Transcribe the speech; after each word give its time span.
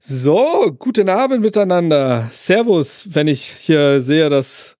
So, 0.00 0.76
guten 0.78 1.08
Abend 1.08 1.42
miteinander. 1.42 2.28
Servus, 2.32 3.08
wenn 3.10 3.26
ich 3.26 3.42
hier 3.42 4.00
sehe, 4.00 4.30
dass 4.30 4.76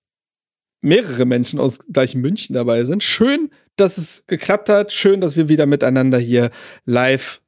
mehrere 0.81 1.25
Menschen 1.25 1.59
aus 1.59 1.79
gleich 1.91 2.15
München 2.15 2.53
dabei 2.53 2.85
sind. 2.85 3.03
Schön, 3.03 3.49
dass 3.75 3.97
es 3.97 4.25
geklappt 4.27 4.69
hat. 4.69 4.93
Schön, 4.93 5.19
dass 5.19 5.35
wir 5.35 5.49
wieder 5.49 5.65
miteinander 5.65 6.17
hier 6.17 6.51
live 6.85 7.41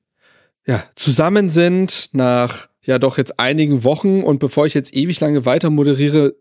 ja, 0.67 0.83
zusammen 0.95 1.49
sind 1.49 2.09
nach 2.13 2.67
ja 2.83 2.99
doch 2.99 3.17
jetzt 3.17 3.39
einigen 3.39 3.83
Wochen. 3.83 4.21
Und 4.21 4.39
bevor 4.39 4.65
ich 4.65 4.73
jetzt 4.73 4.93
ewig 4.93 5.19
lange 5.21 5.45
weiter 5.45 5.69
moderiere, 5.69 6.35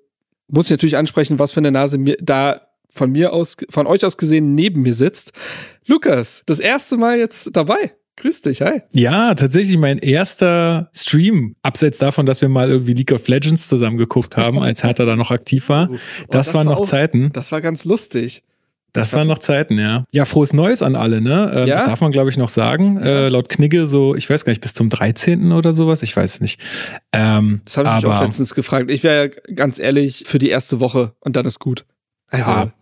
muss 0.48 0.66
ich 0.66 0.72
natürlich 0.72 0.96
ansprechen, 0.96 1.38
was 1.38 1.52
für 1.52 1.60
eine 1.60 1.70
Nase 1.70 1.96
mir 1.96 2.16
da 2.20 2.66
von 2.88 3.12
mir 3.12 3.32
aus, 3.32 3.56
von 3.70 3.86
euch 3.86 4.04
aus 4.04 4.16
gesehen 4.16 4.56
neben 4.56 4.82
mir 4.82 4.94
sitzt. 4.94 5.32
Lukas, 5.86 6.42
das 6.46 6.58
erste 6.58 6.96
Mal 6.96 7.18
jetzt 7.18 7.54
dabei. 7.54 7.92
Grüß 8.20 8.42
dich, 8.42 8.60
hi. 8.60 8.82
Ja, 8.92 9.34
tatsächlich 9.34 9.78
mein 9.78 9.96
erster 9.96 10.90
Stream, 10.94 11.56
abseits 11.62 11.96
davon, 11.96 12.26
dass 12.26 12.42
wir 12.42 12.50
mal 12.50 12.68
irgendwie 12.68 12.92
League 12.92 13.12
of 13.12 13.26
Legends 13.28 13.66
zusammen 13.66 13.96
geguckt 13.96 14.36
haben, 14.36 14.58
als 14.62 14.84
Hertha 14.84 15.06
da 15.06 15.16
noch 15.16 15.30
aktiv 15.30 15.70
war. 15.70 15.88
Oh, 15.90 15.96
das, 16.28 16.48
das 16.48 16.54
waren 16.54 16.66
war 16.66 16.74
noch 16.74 16.80
auch, 16.82 16.86
Zeiten. 16.86 17.30
Das 17.32 17.50
war 17.50 17.62
ganz 17.62 17.86
lustig. 17.86 18.42
Das, 18.92 19.10
das 19.10 19.18
waren 19.18 19.26
noch 19.26 19.38
Zeiten, 19.38 19.78
ja. 19.78 20.04
Ja, 20.10 20.26
frohes 20.26 20.52
Neues 20.52 20.82
an 20.82 20.96
alle, 20.96 21.22
ne? 21.22 21.50
Äh, 21.54 21.68
ja? 21.68 21.76
Das 21.76 21.86
darf 21.86 22.00
man, 22.02 22.12
glaube 22.12 22.28
ich, 22.28 22.36
noch 22.36 22.50
sagen. 22.50 22.98
Ja. 22.98 23.06
Äh, 23.06 23.28
laut 23.30 23.48
Knigge 23.48 23.86
so, 23.86 24.14
ich 24.14 24.28
weiß 24.28 24.44
gar 24.44 24.50
nicht, 24.50 24.60
bis 24.60 24.74
zum 24.74 24.90
13. 24.90 25.52
oder 25.52 25.72
sowas, 25.72 26.02
ich 26.02 26.14
weiß 26.14 26.34
es 26.34 26.40
nicht. 26.42 26.60
Ähm, 27.12 27.62
das 27.64 27.78
habe 27.78 27.88
ich 27.88 27.92
aber, 27.92 28.08
mich 28.08 28.16
auch 28.18 28.22
letztens 28.22 28.54
gefragt. 28.54 28.90
Ich 28.90 29.02
wäre 29.02 29.30
ja 29.30 29.54
ganz 29.54 29.78
ehrlich 29.78 30.24
für 30.26 30.38
die 30.38 30.50
erste 30.50 30.80
Woche 30.80 31.14
und 31.20 31.36
dann 31.36 31.46
ist 31.46 31.58
gut. 31.58 31.86
Also, 32.28 32.50
ja, 32.50 32.72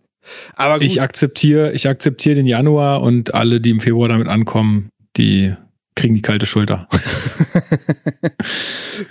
aber 0.57 0.81
gut. 0.81 0.85
ich 0.85 1.01
akzeptiere, 1.01 1.73
ich 1.75 1.89
akzeptiere 1.89 2.35
den 2.35 2.47
Januar 2.47 3.03
und 3.03 3.35
alle, 3.35 3.61
die 3.61 3.71
im 3.71 3.79
Februar 3.79 4.09
damit 4.09 4.27
ankommen, 4.27 4.91
die 5.19 5.55
kriegen 5.99 6.15
die 6.15 6.23
kalte 6.23 6.47
Schulter. 6.47 6.87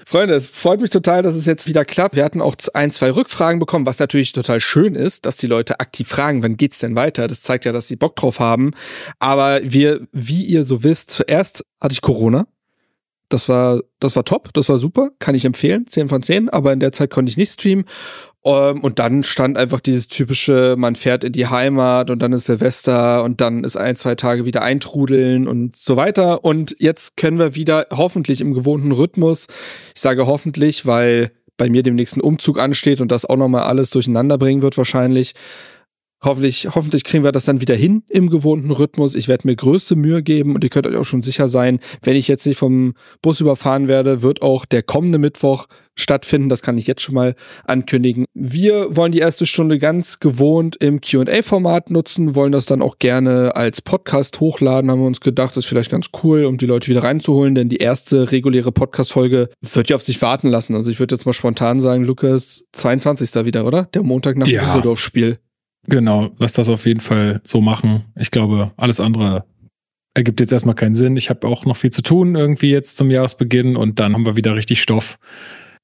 Freunde, 0.05 0.35
es 0.35 0.47
freut 0.47 0.79
mich 0.79 0.89
total, 0.89 1.21
dass 1.21 1.35
es 1.35 1.45
jetzt 1.45 1.67
wieder 1.67 1.83
klappt. 1.83 2.15
Wir 2.15 2.23
hatten 2.23 2.41
auch 2.41 2.55
ein, 2.73 2.91
zwei 2.91 3.11
Rückfragen 3.11 3.59
bekommen, 3.59 3.85
was 3.85 3.99
natürlich 3.99 4.31
total 4.31 4.61
schön 4.61 4.95
ist, 4.95 5.25
dass 5.25 5.35
die 5.35 5.47
Leute 5.47 5.81
aktiv 5.81 6.07
fragen, 6.07 6.43
wann 6.43 6.55
geht's 6.55 6.79
denn 6.79 6.95
weiter? 6.95 7.27
Das 7.27 7.41
zeigt 7.41 7.65
ja, 7.65 7.73
dass 7.73 7.89
sie 7.89 7.97
Bock 7.97 8.15
drauf 8.15 8.39
haben. 8.39 8.71
Aber 9.19 9.59
wir, 9.63 10.07
wie 10.13 10.45
ihr 10.45 10.63
so 10.63 10.83
wisst, 10.83 11.11
zuerst 11.11 11.65
hatte 11.81 11.91
ich 11.91 12.01
Corona. 12.01 12.47
Das 13.27 13.49
war, 13.49 13.81
das 13.99 14.15
war 14.15 14.23
top, 14.23 14.53
das 14.53 14.69
war 14.69 14.77
super, 14.77 15.09
kann 15.19 15.35
ich 15.35 15.43
empfehlen, 15.43 15.85
10 15.85 16.07
von 16.07 16.23
10, 16.23 16.47
aber 16.47 16.71
in 16.71 16.79
der 16.79 16.93
Zeit 16.93 17.09
konnte 17.09 17.29
ich 17.29 17.35
nicht 17.35 17.51
streamen. 17.51 17.83
Um, 18.47 18.77
ähm, 18.77 18.79
und 18.81 18.97
dann 18.97 19.23
stand 19.23 19.57
einfach 19.57 19.81
dieses 19.81 20.07
typische, 20.07 20.75
man 20.77 20.95
fährt 20.95 21.25
in 21.25 21.33
die 21.33 21.47
Heimat 21.47 22.09
und 22.09 22.19
dann 22.19 22.31
ist 22.31 22.45
Silvester 22.45 23.21
und 23.25 23.41
dann 23.41 23.65
ist 23.65 23.75
ein, 23.75 23.97
zwei 23.97 24.15
Tage 24.15 24.45
wieder 24.45 24.61
eintrudeln 24.61 25.49
und 25.49 25.75
so 25.75 25.97
weiter. 25.97 26.45
Und 26.45 26.73
jetzt 26.79 27.17
können 27.17 27.39
wir 27.39 27.55
wieder 27.55 27.87
hoffentlich 27.91 28.39
im 28.39 28.53
gewohnten 28.53 28.93
Rhythmus, 28.93 29.47
ich 29.93 29.99
sage 29.99 30.27
hoffentlich, 30.27 30.85
weil 30.85 31.31
bei 31.57 31.69
mir 31.69 31.83
dem 31.83 31.95
nächsten 31.95 32.21
Umzug 32.21 32.57
ansteht 32.57 33.01
und 33.01 33.11
das 33.11 33.25
auch 33.25 33.35
nochmal 33.35 33.63
alles 33.63 33.89
durcheinander 33.89 34.37
bringen 34.37 34.61
wird 34.61 34.77
wahrscheinlich, 34.77 35.33
Hoffentlich, 36.23 36.67
hoffentlich 36.73 37.03
kriegen 37.03 37.23
wir 37.23 37.31
das 37.31 37.45
dann 37.45 37.61
wieder 37.61 37.75
hin 37.75 38.03
im 38.09 38.29
gewohnten 38.29 38.71
Rhythmus. 38.71 39.13
Ich 39.13 39.27
werde 39.27 39.47
mir 39.47 39.55
größte 39.55 39.95
Mühe 39.95 40.23
geben 40.23 40.55
und 40.55 40.63
ihr 40.63 40.71
könnt 40.71 40.87
euch 40.87 40.95
auch 40.95 41.05
schon 41.05 41.21
sicher 41.21 41.47
sein, 41.47 41.79
wenn 42.01 42.15
ich 42.15 42.27
jetzt 42.27 42.47
nicht 42.47 42.57
vom 42.57 42.95
Bus 43.21 43.39
überfahren 43.39 43.87
werde, 43.87 44.23
wird 44.23 44.41
auch 44.41 44.65
der 44.65 44.81
kommende 44.81 45.19
Mittwoch 45.19 45.67
stattfinden. 45.93 46.49
Das 46.49 46.63
kann 46.63 46.77
ich 46.77 46.87
jetzt 46.87 47.01
schon 47.01 47.15
mal 47.15 47.35
ankündigen. 47.65 48.25
Wir 48.33 48.95
wollen 48.95 49.11
die 49.11 49.19
erste 49.19 49.45
Stunde 49.45 49.77
ganz 49.77 50.19
gewohnt 50.19 50.75
im 50.77 51.01
QA-Format 51.01 51.91
nutzen, 51.91 52.35
wollen 52.35 52.51
das 52.51 52.65
dann 52.65 52.81
auch 52.81 52.97
gerne 52.97 53.55
als 53.55 53.83
Podcast 53.83 54.39
hochladen. 54.39 54.89
Haben 54.89 55.01
wir 55.01 55.07
uns 55.07 55.21
gedacht, 55.21 55.51
das 55.51 55.65
ist 55.65 55.69
vielleicht 55.69 55.91
ganz 55.91 56.09
cool, 56.23 56.45
um 56.45 56.57
die 56.57 56.65
Leute 56.65 56.87
wieder 56.87 57.03
reinzuholen, 57.03 57.53
denn 57.53 57.69
die 57.69 57.77
erste 57.77 58.31
reguläre 58.31 58.71
Podcast-Folge 58.71 59.49
wird 59.61 59.89
ja 59.89 59.95
auf 59.95 60.03
sich 60.03 60.21
warten 60.21 60.47
lassen. 60.47 60.73
Also 60.75 60.89
ich 60.89 60.99
würde 60.99 61.13
jetzt 61.13 61.25
mal 61.25 61.33
spontan 61.33 61.79
sagen, 61.79 62.03
Lukas, 62.05 62.65
22. 62.73 63.45
wieder, 63.45 63.65
oder? 63.65 63.83
Der 63.83 64.01
Montag 64.01 64.37
nach 64.37 64.47
ja. 64.47 64.63
Düsseldorf-Spiel. 64.63 65.37
Genau, 65.87 66.31
lass 66.37 66.53
das 66.53 66.67
auf 66.67 66.85
jeden 66.85 66.99
Fall 66.99 67.39
so 67.43 67.61
machen. 67.61 68.03
Ich 68.15 68.29
glaube, 68.29 68.71
alles 68.75 68.99
andere 68.99 69.45
ergibt 70.13 70.41
jetzt 70.41 70.51
erstmal 70.51 70.75
keinen 70.75 70.95
Sinn. 70.95 71.15
Ich 71.15 71.29
habe 71.29 71.47
auch 71.47 71.65
noch 71.65 71.77
viel 71.77 71.91
zu 71.91 72.01
tun 72.01 72.35
irgendwie 72.35 72.71
jetzt 72.71 72.97
zum 72.97 73.09
Jahresbeginn 73.09 73.77
und 73.77 73.99
dann 73.99 74.13
haben 74.13 74.25
wir 74.25 74.35
wieder 74.35 74.55
richtig 74.55 74.81
Stoff, 74.81 75.17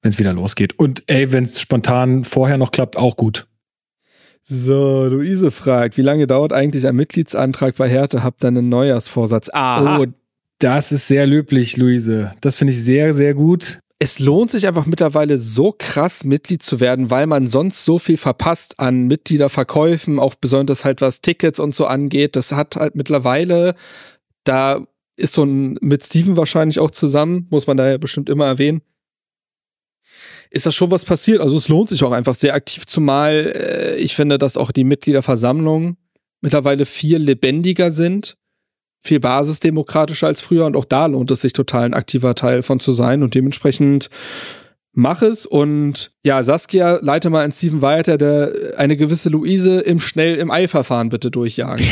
wenn 0.01 0.09
es 0.09 0.19
wieder 0.19 0.33
losgeht. 0.33 0.77
Und 0.77 1.03
ey, 1.07 1.31
wenn 1.31 1.45
es 1.45 1.61
spontan 1.61 2.25
vorher 2.25 2.57
noch 2.57 2.71
klappt, 2.71 2.97
auch 2.97 3.15
gut. 3.15 3.47
So, 4.43 5.07
Luise 5.07 5.51
fragt, 5.51 5.97
wie 5.97 6.01
lange 6.01 6.27
dauert 6.27 6.51
eigentlich 6.51 6.85
ein 6.85 6.97
Mitgliedsantrag 6.97 7.77
bei 7.77 7.87
Härte? 7.87 8.23
Habt 8.23 8.43
ihr 8.43 8.49
einen 8.49 8.67
Neujahrsvorsatz? 8.67 9.49
Ah, 9.53 9.99
oh, 9.99 10.05
das 10.59 10.91
ist 10.91 11.07
sehr 11.07 11.25
löblich, 11.25 11.77
Luise. 11.77 12.33
Das 12.41 12.55
finde 12.55 12.73
ich 12.73 12.83
sehr, 12.83 13.13
sehr 13.13 13.33
gut 13.33 13.79
es 14.03 14.19
lohnt 14.19 14.51
sich 14.51 14.67
einfach 14.67 14.85
mittlerweile 14.85 15.37
so 15.37 15.73
krass 15.77 16.25
Mitglied 16.25 16.61
zu 16.61 16.81
werden, 16.81 17.09
weil 17.09 17.25
man 17.25 17.47
sonst 17.47 17.85
so 17.85 17.99
viel 17.99 18.17
verpasst 18.17 18.77
an 18.77 19.07
Mitgliederverkäufen, 19.07 20.19
auch 20.19 20.35
besonders 20.35 20.83
halt 20.83 20.99
was 20.99 21.21
Tickets 21.21 21.57
und 21.57 21.73
so 21.73 21.85
angeht. 21.85 22.35
Das 22.35 22.51
hat 22.51 22.75
halt 22.75 22.95
mittlerweile, 22.95 23.75
da 24.43 24.85
ist 25.15 25.33
so 25.33 25.45
ein 25.45 25.77
mit 25.79 26.03
Steven 26.03 26.35
wahrscheinlich 26.35 26.79
auch 26.79 26.91
zusammen, 26.91 27.47
muss 27.49 27.65
man 27.65 27.77
da 27.77 27.89
ja 27.89 27.97
bestimmt 27.97 28.29
immer 28.29 28.45
erwähnen. 28.45 28.81
Ist 30.49 30.65
das 30.65 30.75
schon 30.75 30.91
was 30.91 31.05
passiert? 31.05 31.39
Also 31.39 31.55
es 31.55 31.69
lohnt 31.69 31.87
sich 31.87 32.03
auch 32.03 32.11
einfach 32.11 32.35
sehr 32.35 32.55
aktiv, 32.55 32.85
zumal 32.85 33.53
äh, 33.55 33.95
ich 33.95 34.15
finde, 34.15 34.37
dass 34.37 34.57
auch 34.57 34.73
die 34.73 34.83
Mitgliederversammlungen 34.83 35.95
mittlerweile 36.41 36.83
viel 36.83 37.19
lebendiger 37.19 37.89
sind 37.89 38.35
viel 39.03 39.19
basisdemokratischer 39.19 40.27
als 40.27 40.41
früher 40.41 40.65
und 40.65 40.75
auch 40.75 40.85
da 40.85 41.05
lohnt 41.07 41.29
es 41.29 41.41
sich 41.41 41.53
total 41.53 41.83
ein 41.83 41.93
aktiver 41.93 42.35
Teil 42.35 42.61
von 42.61 42.79
zu 42.79 42.93
sein 42.93 43.21
und 43.21 43.35
dementsprechend 43.35 44.09
mach 44.93 45.21
es 45.21 45.45
und 45.45 46.11
ja, 46.23 46.41
Saskia, 46.41 46.99
leite 47.01 47.29
mal 47.29 47.43
an 47.43 47.51
Steven 47.51 47.81
weiter, 47.81 48.17
der 48.17 48.53
eine 48.77 48.95
gewisse 48.95 49.29
Luise 49.29 49.81
im 49.81 49.99
schnell 49.99 50.35
im 50.35 50.51
Eilverfahren 50.51 51.09
bitte 51.09 51.31
durchjagen. 51.31 51.85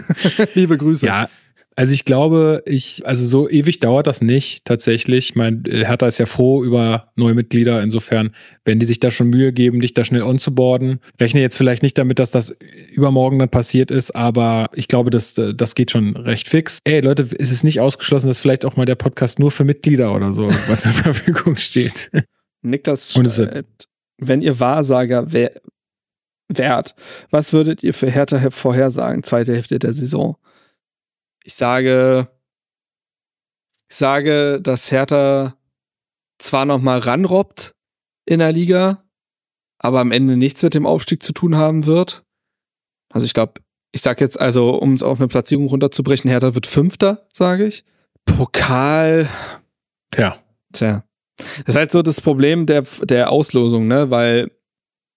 Liebe 0.54 0.76
Grüße. 0.76 1.06
Ja, 1.06 1.28
also 1.78 1.94
ich 1.94 2.04
glaube, 2.04 2.64
ich, 2.66 3.06
also 3.06 3.24
so 3.24 3.48
ewig 3.48 3.78
dauert 3.78 4.08
das 4.08 4.20
nicht 4.20 4.64
tatsächlich. 4.64 5.36
Mein 5.36 5.62
äh, 5.64 5.84
Hertha 5.84 6.08
ist 6.08 6.18
ja 6.18 6.26
froh 6.26 6.64
über 6.64 7.12
neue 7.14 7.34
Mitglieder. 7.34 7.80
Insofern, 7.84 8.32
wenn 8.64 8.80
die 8.80 8.84
sich 8.84 8.98
da 8.98 9.12
schon 9.12 9.28
Mühe 9.28 9.52
geben, 9.52 9.78
dich 9.78 9.94
da 9.94 10.02
schnell 10.02 10.22
onzuboarden, 10.22 10.98
rechne 11.20 11.40
jetzt 11.40 11.56
vielleicht 11.56 11.84
nicht 11.84 11.96
damit, 11.96 12.18
dass 12.18 12.32
das 12.32 12.56
übermorgen 12.90 13.38
dann 13.38 13.48
passiert 13.48 13.92
ist, 13.92 14.10
aber 14.16 14.70
ich 14.74 14.88
glaube, 14.88 15.10
das, 15.10 15.34
das 15.34 15.76
geht 15.76 15.92
schon 15.92 16.16
recht 16.16 16.48
fix. 16.48 16.80
Ey, 16.82 16.98
Leute, 16.98 17.22
ist 17.38 17.52
es 17.52 17.62
nicht 17.62 17.78
ausgeschlossen, 17.78 18.26
dass 18.26 18.40
vielleicht 18.40 18.64
auch 18.64 18.74
mal 18.74 18.84
der 18.84 18.96
Podcast 18.96 19.38
nur 19.38 19.52
für 19.52 19.62
Mitglieder 19.62 20.12
oder 20.12 20.32
so 20.32 20.48
was 20.68 20.82
zur 20.82 20.90
Verfügung 20.90 21.56
steht. 21.58 22.10
Niklas 22.60 23.12
schreibt, 23.12 23.84
wenn 24.16 24.42
ihr 24.42 24.58
Wahrsager 24.58 25.32
wär, 25.32 25.52
wärt, 26.48 26.96
was 27.30 27.52
würdet 27.52 27.84
ihr 27.84 27.94
für 27.94 28.10
Hertha 28.10 28.50
vorhersagen, 28.50 29.22
zweite 29.22 29.54
Hälfte 29.54 29.78
der 29.78 29.92
Saison? 29.92 30.36
Ich 31.44 31.54
sage, 31.54 32.28
ich 33.90 33.96
sage, 33.96 34.60
dass 34.60 34.90
Hertha 34.90 35.56
zwar 36.38 36.64
noch 36.64 36.80
mal 36.80 36.98
ranrobbt 36.98 37.72
in 38.26 38.38
der 38.38 38.52
Liga, 38.52 39.04
aber 39.78 40.00
am 40.00 40.12
Ende 40.12 40.36
nichts 40.36 40.62
mit 40.62 40.74
dem 40.74 40.86
Aufstieg 40.86 41.22
zu 41.22 41.32
tun 41.32 41.56
haben 41.56 41.86
wird. 41.86 42.24
Also 43.10 43.24
ich 43.24 43.34
glaube, 43.34 43.60
ich 43.92 44.02
sag 44.02 44.20
jetzt 44.20 44.38
also, 44.38 44.74
um 44.74 44.92
es 44.92 45.02
auf 45.02 45.18
eine 45.18 45.28
Platzierung 45.28 45.66
runterzubrechen, 45.66 46.30
Hertha 46.30 46.54
wird 46.54 46.66
Fünfter, 46.66 47.26
sage 47.32 47.66
ich. 47.66 47.84
Pokal. 48.26 49.28
Tja. 50.10 50.38
Tja. 50.72 51.04
Das 51.38 51.74
ist 51.74 51.76
halt 51.76 51.90
so 51.90 52.02
das 52.02 52.20
Problem 52.20 52.66
der, 52.66 52.82
der 53.02 53.30
Auslosung, 53.30 53.86
ne? 53.86 54.10
Weil 54.10 54.50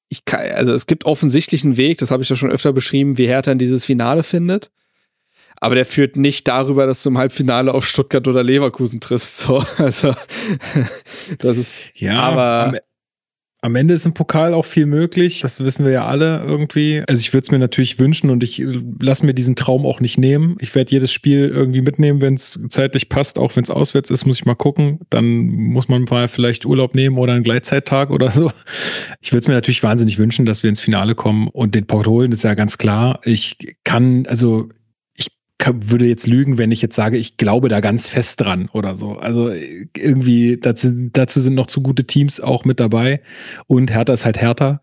ich 0.08 0.24
kann, 0.24 0.42
also 0.52 0.74
es 0.74 0.86
gibt 0.86 1.06
offensichtlich 1.06 1.64
einen 1.64 1.78
Weg, 1.78 1.98
das 1.98 2.12
habe 2.12 2.24
ich 2.24 2.30
ja 2.30 2.36
schon 2.36 2.52
öfter 2.52 2.72
beschrieben, 2.72 3.18
wie 3.18 3.28
Hertha 3.28 3.52
in 3.52 3.58
dieses 3.58 3.86
Finale 3.86 4.24
findet 4.24 4.72
aber 5.62 5.76
der 5.76 5.86
führt 5.86 6.18
nicht 6.18 6.48
darüber, 6.48 6.88
dass 6.88 7.04
du 7.04 7.10
im 7.10 7.20
Halbfinale 7.20 7.74
auf 7.74 7.86
Stuttgart 7.86 8.28
oder 8.28 8.44
Leverkusen 8.44 9.00
triffst. 9.00 9.38
So, 9.38 9.64
also 9.78 10.14
das 11.38 11.58
ist 11.58 11.84
ja, 11.94 12.20
aber 12.20 12.70
am, 12.70 12.78
am, 13.62 13.76
Ende 13.76 13.94
ist 13.94 14.08
im 14.08 14.16
Pokal 14.16 14.56
auch 14.56 14.66
viel 14.66 14.88
möglich. 14.88 15.42
Das 15.42 15.64
wissen 15.64 15.86
wir 15.86 15.92
ja 15.92 16.06
alle 16.08 16.44
irgendwie. 16.44 17.04
Also 17.08 17.22
ich 17.22 17.32
würde 17.32 17.44
es 17.44 17.52
mir 17.52 17.60
natürlich 17.60 18.00
wünschen 18.00 18.32
und 18.32 18.42
ich 18.42 18.60
äh, 18.60 18.82
lasse 19.00 19.24
mir 19.24 19.36
diesen 19.36 19.56
Traum 19.56 19.86
auch 19.86 20.00
nicht 20.00 20.18
nehmen. 20.18 20.58
Ich 20.60 20.74
werde 20.74 20.90
jedes 20.90 21.12
Spiel 21.12 21.48
irgendwie 21.50 21.82
mitnehmen, 21.82 22.22
wenn 22.22 22.34
es 22.34 22.60
zeitlich 22.70 23.08
passt, 23.08 23.38
auch 23.38 23.56
wenn 23.56 23.64
es 23.64 23.70
auswärts 23.70 24.10
ist, 24.10 24.26
muss 24.26 24.40
ich 24.40 24.46
mal 24.46 24.56
gucken. 24.56 25.02
Dann 25.12 25.46
muss 25.46 25.88
man 25.88 26.06
mal 26.10 26.28
vielleicht 26.28 26.66
Urlaub 26.66 26.96
nehmen 26.96 27.20
oder 27.20 27.34
einen 27.34 27.44
Gleitzeittag 27.44 28.10
oder 28.10 28.32
so. 28.32 28.52
Ich 29.22 29.32
würde 29.32 29.42
es 29.42 29.48
mir 29.48 29.54
natürlich 29.54 29.84
wahnsinnig 29.84 30.18
wünschen, 30.18 30.48
dass 30.48 30.64
wir 30.64 30.70
ins 30.70 30.82
Finale 30.82 31.14
kommen 31.14 31.50
und 31.50 31.76
den 31.76 31.86
Port 31.86 32.08
holen, 32.08 32.32
ist 32.32 32.44
ja 32.44 32.56
ganz 32.56 32.80
klar. 32.80 33.20
Ich 33.26 33.58
kann, 33.84 34.26
also 34.26 34.68
würde 35.74 36.06
jetzt 36.06 36.28
lügen, 36.28 36.58
wenn 36.58 36.72
ich 36.72 36.82
jetzt 36.82 36.96
sage, 36.96 37.18
ich 37.18 37.38
glaube 37.38 37.70
da 37.70 37.80
ganz 37.80 38.08
fest 38.08 38.42
dran 38.42 38.70
oder 38.74 38.96
so. 38.96 39.14
Also 39.14 39.52
irgendwie, 39.96 40.58
dazu, 40.58 41.10
dazu 41.12 41.40
sind 41.40 41.56
noch 41.56 41.68
zu 41.68 41.82
gute 41.82 42.06
Teams 42.06 42.40
auch 42.40 42.66
mit 42.66 42.80
dabei 42.80 43.22
und 43.68 43.92
Hertha 43.92 44.14
ist 44.14 44.26
halt 44.26 44.40
härter. 44.40 44.82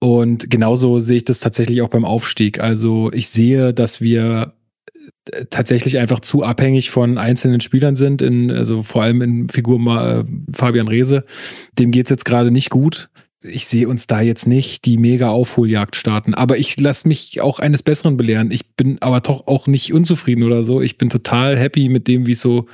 Und 0.00 0.50
genauso 0.50 0.98
sehe 0.98 1.18
ich 1.18 1.24
das 1.24 1.38
tatsächlich 1.38 1.80
auch 1.82 1.88
beim 1.88 2.04
Aufstieg. 2.04 2.58
Also 2.58 3.12
ich 3.12 3.28
sehe, 3.28 3.72
dass 3.72 4.00
wir 4.00 4.54
äh, 5.30 5.44
tatsächlich 5.48 5.98
einfach 5.98 6.18
zu 6.18 6.42
abhängig 6.42 6.90
von 6.90 7.18
einzelnen 7.18 7.60
Spielern 7.60 7.94
sind, 7.94 8.20
in, 8.20 8.50
also 8.50 8.82
vor 8.82 9.02
allem 9.04 9.22
in 9.22 9.48
Figur 9.48 9.78
äh, 9.78 10.24
Fabian 10.52 10.88
Reese. 10.88 11.24
Dem 11.78 11.92
geht's 11.92 12.10
jetzt 12.10 12.24
gerade 12.24 12.50
nicht 12.50 12.70
gut. 12.70 13.10
Ich 13.42 13.66
sehe 13.66 13.88
uns 13.88 14.06
da 14.06 14.20
jetzt 14.20 14.46
nicht 14.46 14.84
die 14.84 14.98
mega 14.98 15.30
Aufholjagd 15.30 15.96
starten, 15.96 16.34
aber 16.34 16.58
ich 16.58 16.78
lasse 16.78 17.08
mich 17.08 17.40
auch 17.40 17.58
eines 17.58 17.82
Besseren 17.82 18.16
belehren. 18.16 18.50
Ich 18.50 18.74
bin 18.76 18.98
aber 19.00 19.20
doch 19.20 19.46
auch 19.46 19.66
nicht 19.66 19.92
unzufrieden 19.92 20.44
oder 20.44 20.62
so. 20.64 20.80
Ich 20.80 20.98
bin 20.98 21.10
total 21.10 21.58
happy 21.58 21.88
mit 21.88 22.06
dem, 22.08 22.26
wie 22.26 22.32
es 22.32 22.40
so 22.40 22.66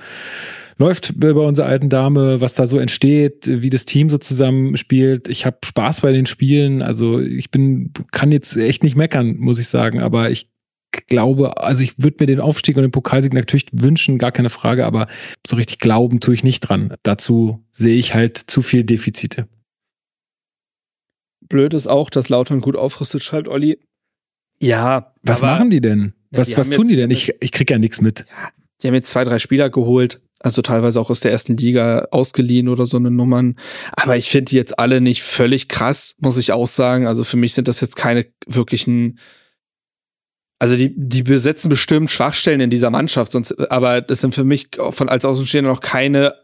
läuft 0.78 1.18
bei 1.18 1.32
unserer 1.32 1.66
alten 1.66 1.88
Dame, 1.88 2.40
was 2.40 2.54
da 2.54 2.66
so 2.66 2.78
entsteht, 2.78 3.46
wie 3.46 3.70
das 3.70 3.84
Team 3.84 4.08
so 4.08 4.18
zusammenspielt. 4.18 5.28
Ich 5.28 5.44
habe 5.44 5.58
Spaß 5.64 6.02
bei 6.02 6.12
den 6.12 6.26
Spielen. 6.26 6.82
Also 6.82 7.20
ich 7.20 7.50
bin, 7.50 7.92
kann 8.12 8.32
jetzt 8.32 8.56
echt 8.56 8.84
nicht 8.84 8.96
meckern, 8.96 9.36
muss 9.38 9.58
ich 9.58 9.68
sagen, 9.68 10.00
aber 10.00 10.30
ich 10.30 10.48
glaube, 11.08 11.60
also 11.62 11.82
ich 11.82 11.98
würde 11.98 12.16
mir 12.20 12.26
den 12.26 12.40
Aufstieg 12.40 12.76
und 12.76 12.82
den 12.82 12.92
Pokalsieg 12.92 13.34
natürlich 13.34 13.66
wünschen, 13.72 14.18
gar 14.18 14.32
keine 14.32 14.50
Frage, 14.50 14.86
aber 14.86 15.06
so 15.46 15.56
richtig 15.56 15.80
glauben 15.80 16.20
tue 16.20 16.34
ich 16.34 16.44
nicht 16.44 16.60
dran. 16.60 16.94
Dazu 17.02 17.64
sehe 17.72 17.96
ich 17.96 18.14
halt 18.14 18.38
zu 18.38 18.62
viel 18.62 18.84
Defizite. 18.84 19.48
Blöd 21.48 21.74
ist 21.74 21.86
auch, 21.86 22.10
dass 22.10 22.28
Lautern 22.28 22.60
gut 22.60 22.76
aufrüstet, 22.76 23.22
schreibt 23.22 23.48
Olli. 23.48 23.78
Ja. 24.60 25.14
Was 25.22 25.42
machen 25.42 25.70
die 25.70 25.80
denn? 25.80 26.14
Was, 26.30 26.48
ja, 26.48 26.54
die 26.54 26.60
was 26.60 26.70
tun 26.70 26.88
die 26.88 26.96
denn? 26.96 27.10
Ich, 27.10 27.32
ich 27.40 27.52
krieg 27.52 27.70
ja 27.70 27.78
nichts 27.78 28.00
mit. 28.00 28.26
Ja, 28.28 28.48
die 28.82 28.86
haben 28.88 28.94
jetzt 28.94 29.10
zwei, 29.10 29.24
drei 29.24 29.38
Spieler 29.38 29.70
geholt. 29.70 30.20
Also 30.40 30.62
teilweise 30.62 31.00
auch 31.00 31.10
aus 31.10 31.20
der 31.20 31.32
ersten 31.32 31.56
Liga 31.56 32.06
ausgeliehen 32.12 32.68
oder 32.68 32.86
so 32.86 32.96
eine 32.96 33.10
Nummern. 33.10 33.56
Aber 33.92 34.16
ich 34.16 34.28
finde 34.28 34.50
die 34.50 34.56
jetzt 34.56 34.78
alle 34.78 35.00
nicht 35.00 35.24
völlig 35.24 35.68
krass, 35.68 36.14
muss 36.20 36.38
ich 36.38 36.52
auch 36.52 36.68
sagen. 36.68 37.08
Also 37.08 37.24
für 37.24 37.36
mich 37.36 37.54
sind 37.54 37.66
das 37.66 37.80
jetzt 37.80 37.96
keine 37.96 38.26
wirklichen 38.46 39.18
also 40.60 40.76
die, 40.76 40.92
die 40.96 41.22
besetzen 41.22 41.68
bestimmt 41.68 42.10
Schwachstellen 42.10 42.60
in 42.60 42.70
dieser 42.70 42.90
Mannschaft, 42.90 43.32
sonst, 43.32 43.70
aber 43.70 44.00
das 44.00 44.20
sind 44.20 44.34
für 44.34 44.44
mich 44.44 44.70
von 44.90 45.08
als 45.08 45.24
Außenstehender 45.24 45.70
noch 45.70 45.80
keine 45.80 46.34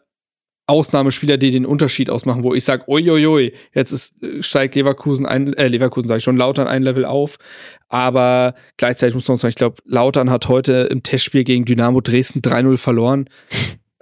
Ausnahmespieler, 0.67 1.37
die 1.37 1.51
den 1.51 1.67
Unterschied 1.67 2.09
ausmachen, 2.09 2.43
wo 2.43 2.55
ich 2.55 2.65
sage, 2.65 2.85
uiuiui, 2.89 3.53
jetzt 3.73 3.93
ist, 3.93 4.17
steigt 4.41 4.75
Leverkusen 4.75 5.27
ein, 5.27 5.53
äh, 5.55 5.69
Leverkusen 5.69 6.09
sage 6.09 6.19
ich 6.19 6.25
schon, 6.25 6.37
Lautern 6.37 6.67
ein 6.67 6.83
Level 6.83 7.05
auf. 7.05 7.37
Aber 7.89 8.55
gleichzeitig 8.77 9.15
muss 9.15 9.29
man 9.29 9.37
sagen, 9.37 9.51
ich 9.51 9.57
glaube, 9.57 9.83
Lautern 9.85 10.31
hat 10.31 10.49
heute 10.49 10.89
im 10.91 11.03
Testspiel 11.03 11.45
gegen 11.45 11.65
Dynamo 11.65 12.01
Dresden 12.01 12.41
3-0 12.41 12.79
verloren. 12.79 13.29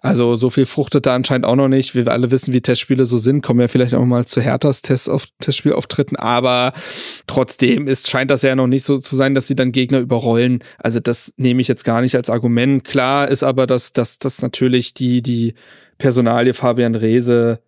Also 0.03 0.35
so 0.35 0.51
viel 0.51 0.67
fruchtet 0.67 1.07
da 1.07 1.15
anscheinend 1.15 1.47
auch 1.47 1.55
noch 1.55 1.69
nicht. 1.69 1.95
Wir 1.95 2.09
alle 2.09 2.33
wissen, 2.33 2.53
wie 2.53 2.61
Testspiele 2.61 3.05
so 3.05 3.19
sind, 3.19 3.41
kommen 3.41 3.61
ja 3.61 3.69
vielleicht 3.69 3.95
auch 3.95 4.05
mal 4.05 4.27
zu 4.27 4.41
Herthas 4.41 4.83
Test 4.83 5.09
auf 5.09 5.27
Testspielauftritten, 5.41 6.17
aber 6.17 6.73
trotzdem 7.29 7.87
ist, 7.87 8.11
scheint 8.11 8.33
das 8.33 8.43
ja 8.43 8.57
noch 8.57 8.67
nicht 8.67 8.83
so 8.83 8.99
zu 8.99 9.15
sein, 9.15 9.35
dass 9.37 9.47
sie 9.47 9.55
dann 9.55 9.71
Gegner 9.71 10.01
überrollen. 10.01 10.65
Also 10.79 10.99
das 10.99 11.33
nehme 11.37 11.61
ich 11.61 11.69
jetzt 11.69 11.85
gar 11.85 12.01
nicht 12.01 12.17
als 12.17 12.31
Argument. 12.31 12.83
Klar 12.83 13.29
ist 13.29 13.45
aber, 13.45 13.69
dass, 13.69 13.93
dass, 13.93 14.19
dass 14.19 14.43
natürlich 14.43 14.93
die, 14.93 15.23
die 15.23 15.55
Personalie 16.03 16.53
Fabian 16.53 16.97
Reese 16.97 17.61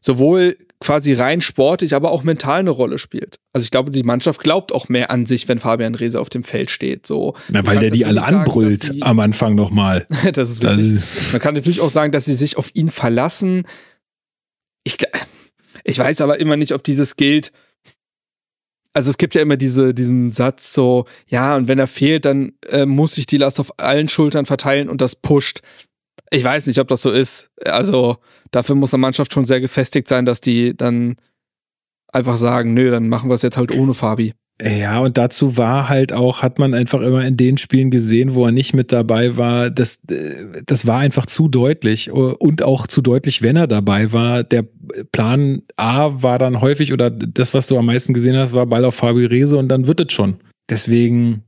sowohl 0.00 0.56
quasi 0.80 1.12
rein 1.12 1.42
sportlich, 1.42 1.94
aber 1.94 2.10
auch 2.10 2.24
mental 2.24 2.60
eine 2.60 2.70
Rolle 2.70 2.98
spielt. 2.98 3.38
Also 3.52 3.64
ich 3.64 3.70
glaube, 3.70 3.90
die 3.90 4.02
Mannschaft 4.02 4.40
glaubt 4.40 4.72
auch 4.72 4.88
mehr 4.88 5.10
an 5.10 5.26
sich, 5.26 5.46
wenn 5.48 5.58
Fabian 5.58 5.94
Reese 5.94 6.18
auf 6.18 6.30
dem 6.30 6.42
Feld 6.42 6.70
steht. 6.70 7.06
So, 7.06 7.34
Na, 7.50 7.64
weil 7.66 7.78
der 7.78 7.90
die 7.90 8.06
alle 8.06 8.20
sagen, 8.22 8.36
anbrüllt 8.36 8.82
sie, 8.82 9.02
am 9.02 9.20
Anfang 9.20 9.54
nochmal. 9.54 10.06
das 10.32 10.50
ist 10.50 10.64
richtig. 10.64 11.32
Man 11.32 11.40
kann 11.40 11.54
natürlich 11.54 11.80
auch 11.80 11.90
sagen, 11.90 12.10
dass 12.10 12.24
sie 12.24 12.34
sich 12.34 12.56
auf 12.56 12.70
ihn 12.74 12.88
verlassen. 12.88 13.64
Ich, 14.82 14.96
ich 15.84 15.98
weiß 15.98 16.22
aber 16.22 16.40
immer 16.40 16.56
nicht, 16.56 16.72
ob 16.72 16.82
dieses 16.82 17.16
gilt. 17.16 17.52
Also 18.94 19.10
es 19.10 19.18
gibt 19.18 19.34
ja 19.34 19.42
immer 19.42 19.56
diese, 19.56 19.94
diesen 19.94 20.32
Satz 20.32 20.72
so, 20.72 21.04
ja, 21.28 21.54
und 21.54 21.68
wenn 21.68 21.78
er 21.78 21.86
fehlt, 21.86 22.24
dann 22.24 22.54
äh, 22.68 22.86
muss 22.86 23.14
sich 23.14 23.26
die 23.26 23.36
Last 23.36 23.60
auf 23.60 23.78
allen 23.78 24.08
Schultern 24.08 24.46
verteilen 24.46 24.88
und 24.88 25.00
das 25.02 25.14
pusht. 25.14 25.60
Ich 26.32 26.42
weiß 26.42 26.66
nicht, 26.66 26.78
ob 26.78 26.88
das 26.88 27.02
so 27.02 27.10
ist. 27.10 27.50
Also 27.64 28.16
dafür 28.50 28.74
muss 28.74 28.94
eine 28.94 29.02
Mannschaft 29.02 29.34
schon 29.34 29.44
sehr 29.44 29.60
gefestigt 29.60 30.08
sein, 30.08 30.24
dass 30.24 30.40
die 30.40 30.74
dann 30.74 31.16
einfach 32.08 32.36
sagen, 32.36 32.72
nö, 32.72 32.90
dann 32.90 33.08
machen 33.08 33.28
wir 33.28 33.34
es 33.34 33.42
jetzt 33.42 33.58
halt 33.58 33.76
ohne 33.76 33.92
Fabi. 33.92 34.32
Ja, 34.62 35.00
und 35.00 35.18
dazu 35.18 35.56
war 35.56 35.88
halt 35.88 36.12
auch, 36.12 36.42
hat 36.42 36.58
man 36.58 36.72
einfach 36.72 37.00
immer 37.00 37.24
in 37.24 37.36
den 37.36 37.58
Spielen 37.58 37.90
gesehen, 37.90 38.34
wo 38.34 38.46
er 38.46 38.52
nicht 38.52 38.74
mit 38.74 38.92
dabei 38.92 39.36
war, 39.36 39.70
das, 39.70 40.00
das 40.66 40.86
war 40.86 41.00
einfach 41.00 41.26
zu 41.26 41.48
deutlich 41.48 42.10
und 42.12 42.62
auch 42.62 42.86
zu 42.86 43.02
deutlich, 43.02 43.42
wenn 43.42 43.56
er 43.56 43.66
dabei 43.66 44.12
war. 44.12 44.44
Der 44.44 44.64
Plan 45.10 45.62
A 45.76 46.22
war 46.22 46.38
dann 46.38 46.60
häufig 46.60 46.92
oder 46.92 47.10
das, 47.10 47.54
was 47.54 47.66
du 47.66 47.76
am 47.76 47.86
meisten 47.86 48.14
gesehen 48.14 48.36
hast, 48.36 48.52
war 48.52 48.66
Ball 48.66 48.84
auf 48.84 48.94
Fabi 48.94 49.26
Rese 49.26 49.56
und 49.56 49.68
dann 49.68 49.86
wird 49.86 50.00
es 50.00 50.12
schon. 50.12 50.36
Deswegen, 50.70 51.42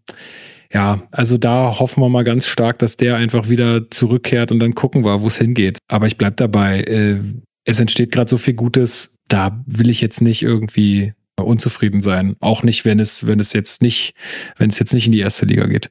ja, 0.73 1.03
also 1.11 1.39
da 1.39 1.79
hoffen 1.79 2.03
wir 2.03 2.09
mal 2.09 2.25
ganz 2.25 2.47
stark, 2.47 2.79
dass 2.79 2.97
der 2.97 3.17
einfach 3.17 3.49
wieder 3.49 3.91
zurückkehrt 3.91 4.53
und 4.53 4.59
dann 4.59 4.75
gucken 4.75 5.05
wir, 5.05 5.23
wo 5.23 5.27
es 5.27 5.39
hingeht. 5.39 5.79
Aber 5.89 6.07
ich 6.07 6.17
bleib 6.17 6.37
dabei. 6.37 6.81
Äh, 6.83 7.21
es 7.65 7.81
entsteht 7.81 8.13
gerade 8.13 8.29
so 8.29 8.37
viel 8.37 8.55
Gutes. 8.55 9.19
Da 9.29 9.63
will 9.67 9.89
ich 9.89 10.01
jetzt 10.01 10.21
nicht 10.21 10.43
irgendwie 10.43 11.15
unzufrieden 11.37 12.01
sein. 12.01 12.37
Auch 12.41 12.63
nicht, 12.63 12.85
wenn 12.85 13.01
es, 13.01 13.27
wenn 13.27 13.41
es 13.41 13.53
jetzt 13.53 13.83
nicht, 13.83 14.15
wenn 14.59 14.71
es 14.71 14.79
jetzt 14.79 14.95
nicht 14.95 15.07
in 15.07 15.13
die 15.13 15.21
erste 15.21 15.47
Liga 15.47 15.67
geht. 15.67 15.91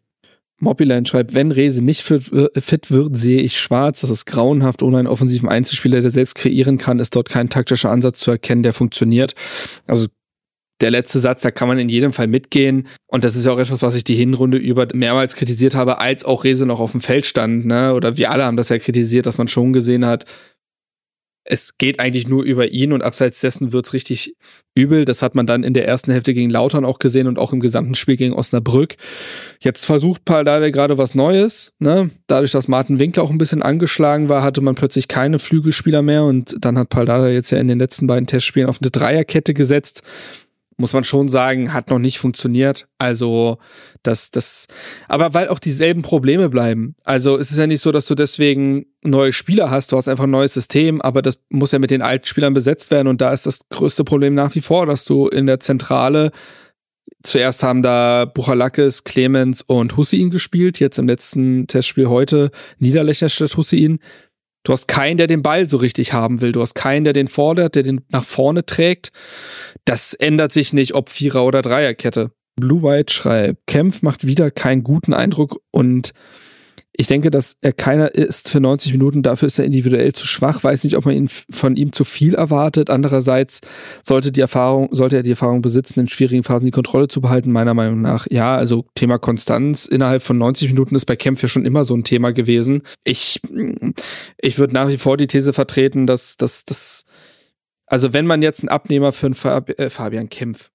Mobiline 0.59 1.05
schreibt, 1.05 1.33
wenn 1.33 1.51
Rese 1.51 1.83
nicht 1.83 2.01
fit, 2.01 2.31
fit, 2.57 2.91
wird, 2.91 3.17
sehe 3.17 3.41
ich 3.41 3.59
schwarz. 3.59 4.01
Das 4.01 4.09
ist 4.09 4.25
grauenhaft. 4.25 4.81
Ohne 4.81 4.99
einen 4.99 5.07
offensiven 5.07 5.49
Einzelspieler, 5.49 6.01
der 6.01 6.09
selbst 6.09 6.35
kreieren 6.35 6.77
kann, 6.77 6.99
ist 6.99 7.15
dort 7.15 7.29
kein 7.29 7.49
taktischer 7.49 7.91
Ansatz 7.91 8.19
zu 8.19 8.31
erkennen, 8.31 8.63
der 8.63 8.73
funktioniert. 8.73 9.35
Also 9.87 10.07
der 10.83 10.91
letzte 10.91 11.19
Satz, 11.19 11.41
da 11.41 11.49
kann 11.49 11.69
man 11.69 11.79
in 11.79 11.89
jedem 11.89 12.13
Fall 12.13 12.27
mitgehen. 12.27 12.87
Und 13.07 13.23
das 13.23 13.35
ist 13.35 13.45
ja 13.45 13.53
auch 13.53 13.59
etwas, 13.59 13.81
was 13.81 13.95
ich 13.95 14.03
die 14.03 14.15
Hinrunde 14.15 14.57
über 14.57 14.85
mehrmals 14.93 15.35
kritisiert 15.35 15.75
habe, 15.75 15.99
als 15.99 16.25
auch 16.25 16.43
Rese 16.43 16.65
noch 16.65 16.79
auf 16.79 16.91
dem 16.91 17.01
Feld 17.01 17.25
stand. 17.25 17.65
Ne? 17.65 17.93
Oder 17.93 18.17
wir 18.17 18.29
alle 18.29 18.43
haben 18.43 18.57
das 18.57 18.69
ja 18.69 18.77
kritisiert, 18.77 19.25
dass 19.25 19.37
man 19.37 19.47
schon 19.47 19.73
gesehen 19.73 20.05
hat, 20.05 20.25
es 21.45 21.77
geht 21.77 21.99
eigentlich 21.99 22.27
nur 22.27 22.43
über 22.43 22.69
ihn 22.69 22.93
und 22.93 23.03
abseits 23.03 23.41
dessen 23.41 23.73
wird's 23.73 23.91
richtig 23.91 24.35
übel. 24.75 25.03
Das 25.03 25.21
hat 25.21 25.35
man 25.35 25.45
dann 25.45 25.63
in 25.63 25.73
der 25.73 25.85
ersten 25.85 26.11
Hälfte 26.11 26.33
gegen 26.33 26.49
Lautern 26.49 26.85
auch 26.85 26.99
gesehen 26.99 27.27
und 27.27 27.37
auch 27.37 27.51
im 27.51 27.59
gesamten 27.59 27.95
Spiel 27.95 28.15
gegen 28.15 28.33
Osnabrück. 28.33 28.95
Jetzt 29.59 29.85
versucht 29.85 30.23
Paldada 30.23 30.69
gerade 30.69 30.97
was 30.97 31.15
Neues. 31.15 31.73
Ne? 31.79 32.11
Dadurch, 32.27 32.51
dass 32.51 32.69
Martin 32.69 32.97
Winkler 32.97 33.23
auch 33.23 33.29
ein 33.29 33.37
bisschen 33.37 33.61
angeschlagen 33.61 34.29
war, 34.29 34.41
hatte 34.41 34.61
man 34.61 34.75
plötzlich 34.75 35.09
keine 35.09 35.37
Flügelspieler 35.37 36.01
mehr 36.01 36.23
und 36.23 36.55
dann 36.61 36.77
hat 36.77 36.89
Paldada 36.89 37.27
jetzt 37.27 37.51
ja 37.51 37.57
in 37.57 37.67
den 37.67 37.79
letzten 37.79 38.07
beiden 38.07 38.27
Testspielen 38.27 38.69
auf 38.69 38.79
eine 38.81 38.91
Dreierkette 38.91 39.53
gesetzt 39.53 40.01
muss 40.77 40.93
man 40.93 41.03
schon 41.03 41.29
sagen, 41.29 41.73
hat 41.73 41.89
noch 41.89 41.99
nicht 41.99 42.19
funktioniert. 42.19 42.87
Also, 42.97 43.57
das, 44.01 44.31
das, 44.31 44.67
aber 45.07 45.33
weil 45.33 45.47
auch 45.47 45.59
dieselben 45.59 46.01
Probleme 46.01 46.49
bleiben. 46.49 46.95
Also, 47.03 47.37
es 47.37 47.51
ist 47.51 47.57
ja 47.57 47.67
nicht 47.67 47.81
so, 47.81 47.91
dass 47.91 48.05
du 48.05 48.15
deswegen 48.15 48.85
neue 49.03 49.33
Spieler 49.33 49.69
hast, 49.69 49.91
du 49.91 49.97
hast 49.97 50.07
einfach 50.09 50.25
ein 50.25 50.31
neues 50.31 50.53
System, 50.53 51.01
aber 51.01 51.21
das 51.21 51.39
muss 51.49 51.71
ja 51.71 51.79
mit 51.79 51.91
den 51.91 52.01
alten 52.01 52.25
Spielern 52.25 52.53
besetzt 52.53 52.91
werden 52.91 53.07
und 53.07 53.21
da 53.21 53.33
ist 53.33 53.45
das 53.45 53.67
größte 53.69 54.03
Problem 54.03 54.33
nach 54.33 54.55
wie 54.55 54.61
vor, 54.61 54.85
dass 54.85 55.05
du 55.05 55.27
in 55.27 55.45
der 55.45 55.59
Zentrale 55.59 56.31
Zuerst 57.21 57.63
haben 57.63 57.81
da 57.81 58.25
Buchalakis, 58.25 59.05
Clemens 59.05 59.61
und 59.61 59.95
Hussein 59.95 60.29
gespielt. 60.29 60.79
Jetzt 60.79 60.99
im 60.99 61.07
letzten 61.07 61.67
Testspiel 61.67 62.09
heute 62.09 62.51
Niederlechner 62.79 63.29
statt 63.29 63.55
Hussein. 63.55 63.99
Du 64.63 64.71
hast 64.71 64.87
keinen, 64.87 65.17
der 65.17 65.27
den 65.27 65.43
Ball 65.43 65.67
so 65.67 65.77
richtig 65.77 66.13
haben 66.13 66.41
will. 66.41 66.53
Du 66.53 66.61
hast 66.61 66.73
keinen, 66.73 67.03
der 67.03 67.13
den 67.13 67.27
fordert, 67.27 67.75
der 67.75 67.83
den 67.83 68.01
nach 68.09 68.23
vorne 68.23 68.65
trägt. 68.65 69.11
Das 69.85 70.13
ändert 70.13 70.53
sich 70.53 70.73
nicht, 70.73 70.93
ob 70.95 71.09
Vierer- 71.09 71.45
oder 71.45 71.61
Dreierkette. 71.61 72.31
Blue 72.55 72.83
White 72.83 73.13
schreibt, 73.13 73.67
Kempf 73.67 74.03
macht 74.03 74.25
wieder 74.25 74.51
keinen 74.51 74.83
guten 74.83 75.13
Eindruck 75.13 75.59
und 75.71 76.13
ich 76.95 77.07
denke, 77.07 77.31
dass 77.31 77.57
er 77.61 77.73
keiner 77.73 78.13
ist 78.13 78.49
für 78.49 78.59
90 78.59 78.91
Minuten. 78.91 79.23
Dafür 79.23 79.47
ist 79.47 79.57
er 79.57 79.65
individuell 79.65 80.13
zu 80.13 80.27
schwach. 80.27 80.63
Weiß 80.63 80.83
nicht, 80.83 80.95
ob 80.95 81.05
man 81.05 81.15
ihn 81.15 81.27
von 81.27 81.75
ihm 81.75 81.91
zu 81.91 82.03
viel 82.03 82.35
erwartet. 82.35 82.91
Andererseits 82.91 83.61
sollte 84.03 84.31
die 84.31 84.41
Erfahrung, 84.41 84.89
sollte 84.91 85.15
er 85.15 85.23
die 85.23 85.31
Erfahrung 85.31 85.63
besitzen, 85.63 86.01
in 86.01 86.07
schwierigen 86.07 86.43
Phasen 86.43 86.65
die 86.65 86.71
Kontrolle 86.71 87.07
zu 87.07 87.19
behalten. 87.19 87.51
Meiner 87.51 87.73
Meinung 87.73 88.01
nach, 88.01 88.27
ja, 88.29 88.55
also 88.55 88.85
Thema 88.93 89.17
Konstanz 89.17 89.87
innerhalb 89.87 90.21
von 90.21 90.37
90 90.37 90.69
Minuten 90.69 90.93
ist 90.93 91.05
bei 91.05 91.15
Kempf 91.15 91.41
ja 91.41 91.47
schon 91.47 91.65
immer 91.65 91.83
so 91.83 91.95
ein 91.95 92.03
Thema 92.03 92.31
gewesen. 92.31 92.83
Ich, 93.03 93.41
ich 94.37 94.59
würde 94.59 94.75
nach 94.75 94.87
wie 94.87 94.99
vor 94.99 95.17
die 95.17 95.27
These 95.27 95.51
vertreten, 95.51 96.05
dass, 96.05 96.37
dass, 96.37 96.63
dass, 96.63 97.05
also 97.87 98.13
wenn 98.13 98.27
man 98.27 98.43
jetzt 98.43 98.61
einen 98.61 98.69
Abnehmer 98.69 99.11
für 99.11 99.25
einen 99.25 99.67
äh, 99.77 99.89
Fabian 99.89 100.29
Kempf 100.29 100.69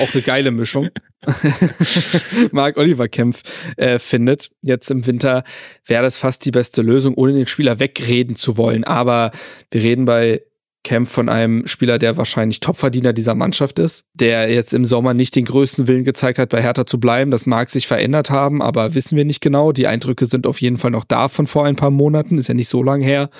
auch 0.00 0.12
eine 0.12 0.22
geile 0.22 0.50
Mischung. 0.50 0.90
Mark 2.52 2.76
Oliver 2.78 3.08
Kempf 3.08 3.42
äh, 3.76 3.98
findet. 3.98 4.50
Jetzt 4.60 4.90
im 4.90 5.06
Winter 5.06 5.44
wäre 5.86 6.02
das 6.02 6.18
fast 6.18 6.44
die 6.44 6.50
beste 6.50 6.82
Lösung, 6.82 7.14
ohne 7.14 7.32
den 7.32 7.46
Spieler 7.46 7.78
wegreden 7.78 8.36
zu 8.36 8.56
wollen. 8.56 8.84
Aber 8.84 9.30
wir 9.70 9.82
reden 9.82 10.04
bei 10.04 10.42
Kempf 10.84 11.12
von 11.12 11.28
einem 11.28 11.66
Spieler, 11.68 11.98
der 11.98 12.16
wahrscheinlich 12.16 12.58
Topverdiener 12.58 13.12
dieser 13.12 13.36
Mannschaft 13.36 13.78
ist, 13.78 14.08
der 14.14 14.52
jetzt 14.52 14.74
im 14.74 14.84
Sommer 14.84 15.14
nicht 15.14 15.36
den 15.36 15.44
größten 15.44 15.86
Willen 15.86 16.04
gezeigt 16.04 16.38
hat, 16.38 16.48
bei 16.48 16.60
Hertha 16.60 16.86
zu 16.86 16.98
bleiben. 16.98 17.30
Das 17.30 17.46
mag 17.46 17.70
sich 17.70 17.86
verändert 17.86 18.30
haben, 18.30 18.60
aber 18.60 18.94
wissen 18.96 19.16
wir 19.16 19.24
nicht 19.24 19.40
genau. 19.40 19.70
Die 19.70 19.86
Eindrücke 19.86 20.26
sind 20.26 20.46
auf 20.46 20.60
jeden 20.60 20.78
Fall 20.78 20.90
noch 20.90 21.04
da 21.04 21.28
von 21.28 21.46
vor 21.46 21.66
ein 21.66 21.76
paar 21.76 21.92
Monaten, 21.92 22.36
ist 22.36 22.48
ja 22.48 22.54
nicht 22.54 22.68
so 22.68 22.82
lang 22.82 23.00
her. 23.00 23.30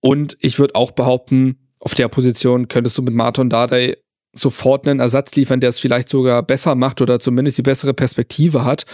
Und 0.00 0.36
ich 0.40 0.58
würde 0.60 0.76
auch 0.76 0.92
behaupten, 0.92 1.58
auf 1.80 1.94
der 1.94 2.08
Position 2.08 2.68
könntest 2.68 2.96
du 2.98 3.02
mit 3.02 3.14
Martin 3.14 3.50
Dardai 3.50 3.96
sofort 4.32 4.86
einen 4.86 5.00
Ersatz 5.00 5.34
liefern, 5.34 5.60
der 5.60 5.70
es 5.70 5.78
vielleicht 5.78 6.08
sogar 6.08 6.42
besser 6.42 6.74
macht 6.74 7.00
oder 7.00 7.18
zumindest 7.18 7.58
die 7.58 7.62
bessere 7.62 7.94
Perspektive 7.94 8.64
hat. 8.64 8.86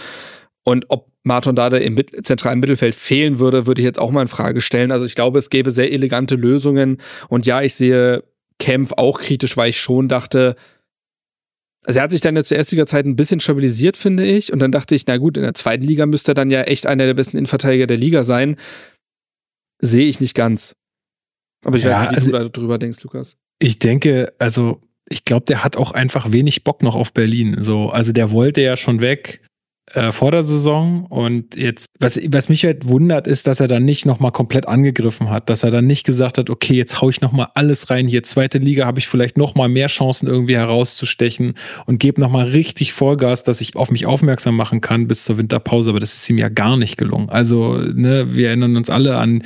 Und 0.63 0.85
ob 0.89 1.11
Martin 1.23 1.55
Dada 1.55 1.77
im 1.77 1.97
zentralen 2.23 2.59
Mittelfeld 2.59 2.95
fehlen 2.95 3.39
würde, 3.39 3.67
würde 3.67 3.81
ich 3.81 3.85
jetzt 3.85 3.99
auch 3.99 4.11
mal 4.11 4.23
in 4.23 4.27
Frage 4.27 4.61
stellen. 4.61 4.91
Also 4.91 5.05
ich 5.05 5.15
glaube, 5.15 5.37
es 5.37 5.49
gäbe 5.49 5.71
sehr 5.71 5.91
elegante 5.91 6.35
Lösungen. 6.35 6.97
Und 7.29 7.45
ja, 7.45 7.61
ich 7.61 7.75
sehe 7.75 8.23
Kempf 8.59 8.93
auch 8.97 9.19
kritisch, 9.19 9.55
weil 9.55 9.69
ich 9.69 9.79
schon 9.79 10.07
dachte, 10.07 10.55
also 11.85 11.99
er 11.99 12.03
hat 12.03 12.11
sich 12.11 12.21
dann 12.21 12.35
ja 12.35 12.43
zur 12.43 12.57
Erstliga-Zeit 12.57 13.05
ein 13.05 13.15
bisschen 13.15 13.39
stabilisiert, 13.39 13.95
finde 13.95 14.25
ich. 14.25 14.51
Und 14.51 14.59
dann 14.59 14.73
dachte 14.73 14.93
ich, 14.93 15.05
na 15.07 15.15
gut, 15.17 15.37
in 15.37 15.43
der 15.43 15.53
zweiten 15.53 15.85
Liga 15.85 16.05
müsste 16.05 16.31
er 16.31 16.35
dann 16.35 16.51
ja 16.51 16.63
echt 16.63 16.85
einer 16.85 17.05
der 17.05 17.13
besten 17.13 17.37
Innenverteidiger 17.37 17.87
der 17.87 17.95
Liga 17.95 18.23
sein. 18.25 18.57
Sehe 19.79 20.07
ich 20.07 20.19
nicht 20.19 20.33
ganz. 20.33 20.75
Aber 21.63 21.77
ich 21.77 21.83
ja, 21.83 21.91
weiß 21.91 22.01
nicht, 22.01 22.33
wie 22.33 22.35
also 22.35 22.49
du 22.49 22.59
darüber 22.59 22.77
denkst, 22.77 23.01
Lukas. 23.03 23.37
Ich 23.59 23.79
denke, 23.79 24.33
also 24.37 24.81
ich 25.09 25.25
glaube, 25.25 25.45
der 25.45 25.63
hat 25.63 25.77
auch 25.77 25.91
einfach 25.91 26.31
wenig 26.31 26.63
Bock 26.63 26.83
noch 26.83 26.95
auf 26.95 27.13
Berlin. 27.13 27.57
So, 27.61 27.89
also 27.89 28.11
der 28.11 28.31
wollte 28.31 28.61
ja 28.61 28.77
schon 28.77 29.01
weg 29.01 29.41
äh, 29.93 30.11
vor 30.11 30.31
der 30.31 30.43
Saison 30.43 31.05
und 31.05 31.55
jetzt, 31.55 31.87
was, 31.99 32.19
was 32.29 32.49
mich 32.49 32.65
halt 32.65 32.89
wundert, 32.89 33.25
ist, 33.25 33.47
dass 33.47 33.61
er 33.61 33.69
dann 33.69 33.85
nicht 33.85 34.05
nochmal 34.05 34.33
komplett 34.33 34.67
angegriffen 34.67 35.29
hat, 35.29 35.49
dass 35.49 35.63
er 35.63 35.71
dann 35.71 35.87
nicht 35.87 36.03
gesagt 36.03 36.37
hat, 36.37 36.49
okay, 36.49 36.73
jetzt 36.73 36.99
hau 36.99 37.09
ich 37.09 37.21
nochmal 37.21 37.47
alles 37.53 37.89
rein, 37.89 38.05
hier 38.05 38.23
zweite 38.23 38.57
Liga 38.57 38.85
habe 38.85 38.99
ich 38.99 39.07
vielleicht 39.07 39.37
nochmal 39.37 39.69
mehr 39.69 39.87
Chancen 39.87 40.27
irgendwie 40.27 40.57
herauszustechen 40.57 41.53
und 41.85 41.99
gebe 41.99 42.19
nochmal 42.19 42.47
richtig 42.47 42.91
Vollgas, 42.91 43.43
dass 43.43 43.61
ich 43.61 43.77
auf 43.77 43.89
mich 43.89 44.05
aufmerksam 44.05 44.57
machen 44.57 44.81
kann 44.81 45.07
bis 45.07 45.23
zur 45.23 45.37
Winterpause, 45.37 45.91
aber 45.91 46.01
das 46.01 46.15
ist 46.15 46.29
ihm 46.29 46.37
ja 46.37 46.49
gar 46.49 46.75
nicht 46.75 46.97
gelungen. 46.97 47.29
Also, 47.29 47.77
ne, 47.77 48.35
wir 48.35 48.49
erinnern 48.49 48.75
uns 48.75 48.89
alle 48.89 49.17
an 49.17 49.43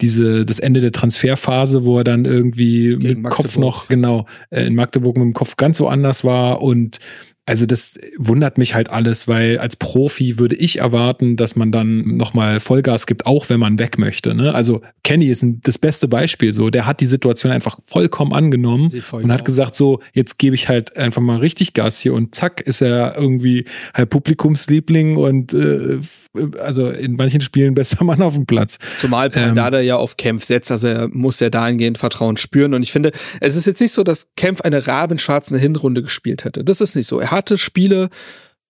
diese, 0.00 0.44
das 0.44 0.58
Ende 0.58 0.80
der 0.80 0.90
Transferphase, 0.92 1.84
wo 1.84 1.98
er 1.98 2.04
dann 2.04 2.24
irgendwie 2.24 2.96
Gegen 2.96 3.22
mit 3.22 3.30
Kopf 3.30 3.58
noch, 3.58 3.86
genau, 3.86 4.26
äh, 4.50 4.66
in 4.66 4.74
Magdeburg 4.74 5.16
mit 5.16 5.24
dem 5.24 5.34
Kopf 5.34 5.54
ganz 5.56 5.78
woanders 5.78 6.24
war 6.24 6.62
und 6.62 6.98
also 7.46 7.66
das 7.66 7.98
wundert 8.16 8.56
mich 8.56 8.74
halt 8.74 8.88
alles, 8.88 9.28
weil 9.28 9.58
als 9.58 9.76
Profi 9.76 10.38
würde 10.38 10.56
ich 10.56 10.78
erwarten, 10.78 11.36
dass 11.36 11.56
man 11.56 11.72
dann 11.72 12.16
nochmal 12.16 12.58
Vollgas 12.58 13.06
gibt, 13.06 13.26
auch 13.26 13.50
wenn 13.50 13.60
man 13.60 13.78
weg 13.78 13.98
möchte. 13.98 14.34
Ne? 14.34 14.54
Also 14.54 14.80
Kenny 15.02 15.26
ist 15.26 15.42
ein, 15.42 15.60
das 15.62 15.78
beste 15.78 16.08
Beispiel 16.08 16.54
so. 16.54 16.70
Der 16.70 16.86
hat 16.86 17.00
die 17.00 17.06
Situation 17.06 17.52
einfach 17.52 17.78
vollkommen 17.84 18.32
angenommen 18.32 18.90
und 19.12 19.30
hat 19.30 19.44
gesagt 19.44 19.74
so, 19.74 20.00
jetzt 20.14 20.38
gebe 20.38 20.54
ich 20.54 20.70
halt 20.70 20.96
einfach 20.96 21.20
mal 21.20 21.38
richtig 21.38 21.74
Gas 21.74 21.98
hier 21.98 22.14
und 22.14 22.34
zack 22.34 22.62
ist 22.62 22.80
er 22.80 23.16
irgendwie 23.16 23.66
halt 23.92 24.08
Publikumsliebling 24.08 25.18
und 25.18 25.52
äh, 25.52 25.98
also 26.58 26.90
in 26.90 27.16
manchen 27.16 27.40
Spielen 27.40 27.74
besser 27.74 28.04
Mann 28.04 28.22
auf 28.22 28.34
dem 28.34 28.46
Platz. 28.46 28.78
Zumal 28.98 29.30
ähm, 29.34 29.54
Dada 29.54 29.80
ja 29.80 29.96
auf 29.96 30.16
Kempf 30.16 30.44
setzt, 30.44 30.70
also 30.70 30.88
er 30.88 31.08
muss 31.08 31.40
ja 31.40 31.50
dahingehend 31.50 31.98
Vertrauen 31.98 32.36
spüren. 32.36 32.74
Und 32.74 32.82
ich 32.82 32.92
finde, 32.92 33.12
es 33.40 33.56
ist 33.56 33.66
jetzt 33.66 33.80
nicht 33.80 33.92
so, 33.92 34.02
dass 34.02 34.28
Kempf 34.36 34.62
eine 34.62 34.86
rabenschwarze 34.86 35.56
Hinrunde 35.58 36.02
gespielt 36.02 36.44
hätte. 36.44 36.64
Das 36.64 36.80
ist 36.80 36.96
nicht 36.96 37.06
so. 37.06 37.20
Er 37.20 37.30
hatte 37.34 37.58
Spiele, 37.58 38.08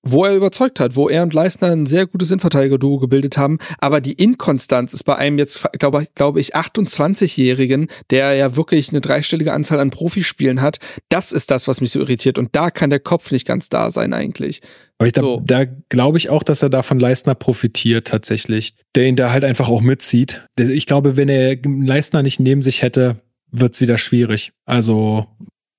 wo 0.05 0.25
er 0.25 0.37
überzeugt 0.37 0.81
hat, 0.81 0.97
wo 0.97 1.09
er 1.09 1.23
und 1.23 1.35
Leistner 1.35 1.71
ein 1.71 1.87
sehr 1.87 2.07
gutes 2.07 2.31
Innenverteidiger-Duo 2.31 2.99
gebildet 2.99 3.39
haben. 3.39 3.59
Aber 3.79 4.01
die 4.01 4.13
Inkonstanz 4.13 4.93
ist 4.93 5.05
bei 5.05 5.17
einem 5.17 5.39
jetzt, 5.39 5.65
glaube 5.79 6.03
ich, 6.03 6.15
glaube 6.15 6.41
ich 6.41 6.55
28-Jährigen, 6.55 7.89
der 8.11 8.35
ja 8.35 8.55
wirklich 8.55 8.91
eine 8.91 9.01
dreistellige 9.01 9.53
Anzahl 9.53 9.81
an 9.81 9.91
Profispielen 9.91 10.61
hat. 10.61 10.79
Das 11.09 11.33
ist 11.33 11.51
das, 11.51 11.67
was 11.67 11.81
mich 11.81 11.91
so 11.91 12.01
irritiert. 12.01 12.39
Und 12.39 12.55
da 12.55 12.71
kann 12.71 12.91
der 12.91 13.01
Kopf 13.01 13.31
nicht 13.31 13.47
ganz 13.47 13.71
da 13.71 13.91
sein 13.91 14.13
eigentlich. 14.13 14.61
Aber 14.99 15.09
ich 15.09 15.15
so. 15.17 15.43
da, 15.45 15.65
da 15.65 15.73
glaube 15.89 16.19
ich 16.19 16.29
auch, 16.29 16.43
dass 16.43 16.63
er 16.63 16.69
da 16.69 16.83
von 16.83 17.01
Leistner 17.01 17.35
profitiert 17.35 18.09
tatsächlich, 18.09 18.75
der 18.95 19.07
ihn 19.07 19.17
da 19.17 19.33
halt 19.33 19.45
einfach 19.45 19.69
auch 19.69 19.81
mitzieht. 19.81 20.47
Ich 20.59 20.87
glaube, 20.87 21.17
wenn 21.17 21.29
er 21.29 21.57
Leistner 21.65 22.23
nicht 22.23 22.41
neben 22.41 22.63
sich 22.63 22.83
hätte, 22.83 23.17
wird's 23.51 23.81
wieder 23.81 23.99
schwierig. 23.99 24.53
Also 24.67 25.27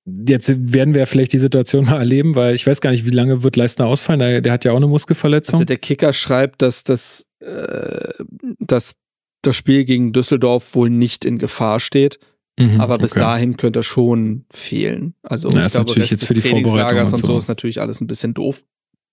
Jetzt 0.06 0.72
werden 0.72 0.94
wir 0.94 1.06
vielleicht 1.06 1.32
die 1.32 1.38
Situation 1.38 1.86
mal 1.86 1.98
erleben, 1.98 2.36
weil 2.36 2.54
ich 2.54 2.66
weiß 2.66 2.80
gar 2.80 2.92
nicht, 2.92 3.06
wie 3.06 3.10
lange 3.10 3.42
wird 3.42 3.56
Leistner 3.56 3.86
ausfallen. 3.86 4.20
Der, 4.20 4.40
der 4.40 4.52
hat 4.52 4.64
ja 4.64 4.72
auch 4.72 4.76
eine 4.76 4.86
Muskelverletzung. 4.86 5.54
Also 5.54 5.64
der 5.64 5.78
Kicker 5.78 6.12
schreibt, 6.12 6.62
dass 6.62 6.84
das, 6.84 7.26
äh, 7.40 8.24
dass 8.60 8.96
das 9.42 9.56
Spiel 9.56 9.84
gegen 9.84 10.12
Düsseldorf 10.12 10.74
wohl 10.76 10.90
nicht 10.90 11.24
in 11.24 11.38
Gefahr 11.38 11.80
steht. 11.80 12.20
Mhm, 12.58 12.80
aber 12.80 12.98
bis 12.98 13.12
okay. 13.12 13.20
dahin 13.20 13.56
könnte 13.56 13.80
er 13.80 13.82
schon 13.82 14.44
fehlen. 14.50 15.14
Also 15.22 15.50
Na, 15.52 15.66
ich 15.66 15.72
glaube, 15.72 15.88
natürlich 15.88 16.10
jetzt 16.10 16.24
für 16.24 16.34
die 16.34 16.40
Trainingslagers 16.40 17.12
und 17.12 17.18
so. 17.18 17.26
und 17.26 17.32
so 17.32 17.38
ist 17.38 17.48
natürlich 17.48 17.80
alles 17.80 18.00
ein 18.00 18.06
bisschen 18.06 18.32
doof. 18.32 18.64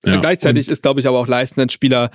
Ja, 0.05 0.19
gleichzeitig 0.19 0.67
ist, 0.67 0.83
glaube 0.83 0.99
ich, 0.99 1.07
aber 1.07 1.19
auch 1.19 1.27
Leistner 1.27 1.63
ein 1.63 1.69
Spieler, 1.69 2.11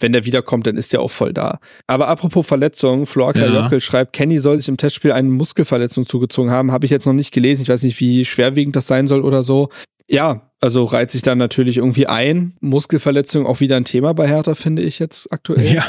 wenn 0.00 0.12
der 0.12 0.24
wiederkommt, 0.24 0.66
dann 0.66 0.76
ist 0.76 0.92
der 0.92 1.00
auch 1.00 1.10
voll 1.10 1.32
da. 1.32 1.58
Aber 1.86 2.08
apropos 2.08 2.46
Verletzungen, 2.46 3.06
Florka 3.06 3.40
ja. 3.40 3.62
Jockel 3.62 3.80
schreibt, 3.80 4.12
Kenny 4.12 4.38
soll 4.38 4.58
sich 4.58 4.68
im 4.68 4.76
Testspiel 4.76 5.12
eine 5.12 5.28
Muskelverletzung 5.28 6.06
zugezogen 6.06 6.50
haben. 6.50 6.72
Habe 6.72 6.84
ich 6.86 6.90
jetzt 6.90 7.06
noch 7.06 7.12
nicht 7.12 7.32
gelesen. 7.32 7.62
Ich 7.62 7.68
weiß 7.68 7.82
nicht, 7.82 7.98
wie 8.00 8.24
schwerwiegend 8.24 8.76
das 8.76 8.86
sein 8.86 9.08
soll 9.08 9.22
oder 9.22 9.42
so. 9.42 9.70
Ja, 10.10 10.48
also 10.60 10.84
reiht 10.84 11.10
sich 11.12 11.22
dann 11.22 11.38
natürlich 11.38 11.76
irgendwie 11.76 12.06
ein. 12.08 12.54
Muskelverletzung 12.60 13.46
auch 13.46 13.60
wieder 13.60 13.76
ein 13.76 13.84
Thema 13.84 14.14
bei 14.14 14.26
Hertha, 14.26 14.54
finde 14.54 14.82
ich 14.82 14.98
jetzt 14.98 15.30
aktuell. 15.30 15.72
Ja, 15.72 15.84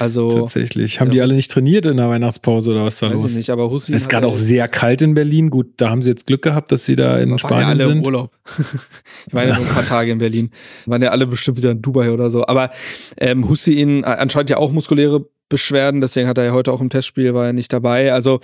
also 0.00 0.30
tatsächlich. 0.40 1.00
Haben 1.00 1.08
ja, 1.08 1.12
die 1.12 1.20
alle 1.20 1.34
nicht 1.34 1.50
trainiert 1.50 1.86
in 1.86 1.98
der 1.98 2.08
Weihnachtspause 2.08 2.72
oder 2.72 2.84
was 2.84 2.94
ist 2.94 3.02
da 3.02 3.10
weiß 3.10 3.14
los? 3.14 3.30
Ich 3.32 3.36
nicht, 3.36 3.50
aber 3.50 3.70
Hussein 3.70 3.94
Es 3.94 4.02
ist 4.02 4.08
gerade 4.08 4.26
auch 4.26 4.34
sehr 4.34 4.66
kalt 4.66 5.02
in 5.02 5.14
Berlin. 5.14 5.50
Gut, 5.50 5.74
da 5.76 5.90
haben 5.90 6.02
sie 6.02 6.10
jetzt 6.10 6.26
Glück 6.26 6.42
gehabt, 6.42 6.72
dass 6.72 6.84
sie 6.84 6.96
da 6.96 7.18
in 7.18 7.38
Spanien 7.38 7.60
ja 7.60 7.68
alle 7.68 7.84
sind. 7.84 7.98
Im 7.98 8.04
Urlaub. 8.04 8.32
ich 9.26 9.34
war 9.34 9.44
ja 9.44 9.54
nur 9.54 9.66
ein 9.66 9.72
paar 9.72 9.84
Tage 9.84 10.10
in 10.10 10.18
Berlin. 10.18 10.50
Waren 10.86 11.02
ja 11.02 11.10
alle 11.10 11.26
bestimmt 11.26 11.58
wieder 11.58 11.70
in 11.70 11.82
Dubai 11.82 12.10
oder 12.10 12.30
so. 12.30 12.46
Aber 12.46 12.70
ähm, 13.18 13.48
Hussein 13.48 14.04
anscheinend 14.04 14.50
ja 14.50 14.56
auch 14.56 14.72
muskuläre 14.72 15.26
Beschwerden, 15.48 16.00
deswegen 16.00 16.28
hat 16.28 16.38
er 16.38 16.44
ja 16.44 16.52
heute 16.52 16.72
auch 16.72 16.80
im 16.80 16.90
Testspiel 16.90 17.32
war 17.34 17.46
er 17.46 17.52
nicht 17.52 17.72
dabei. 17.72 18.12
Also 18.12 18.40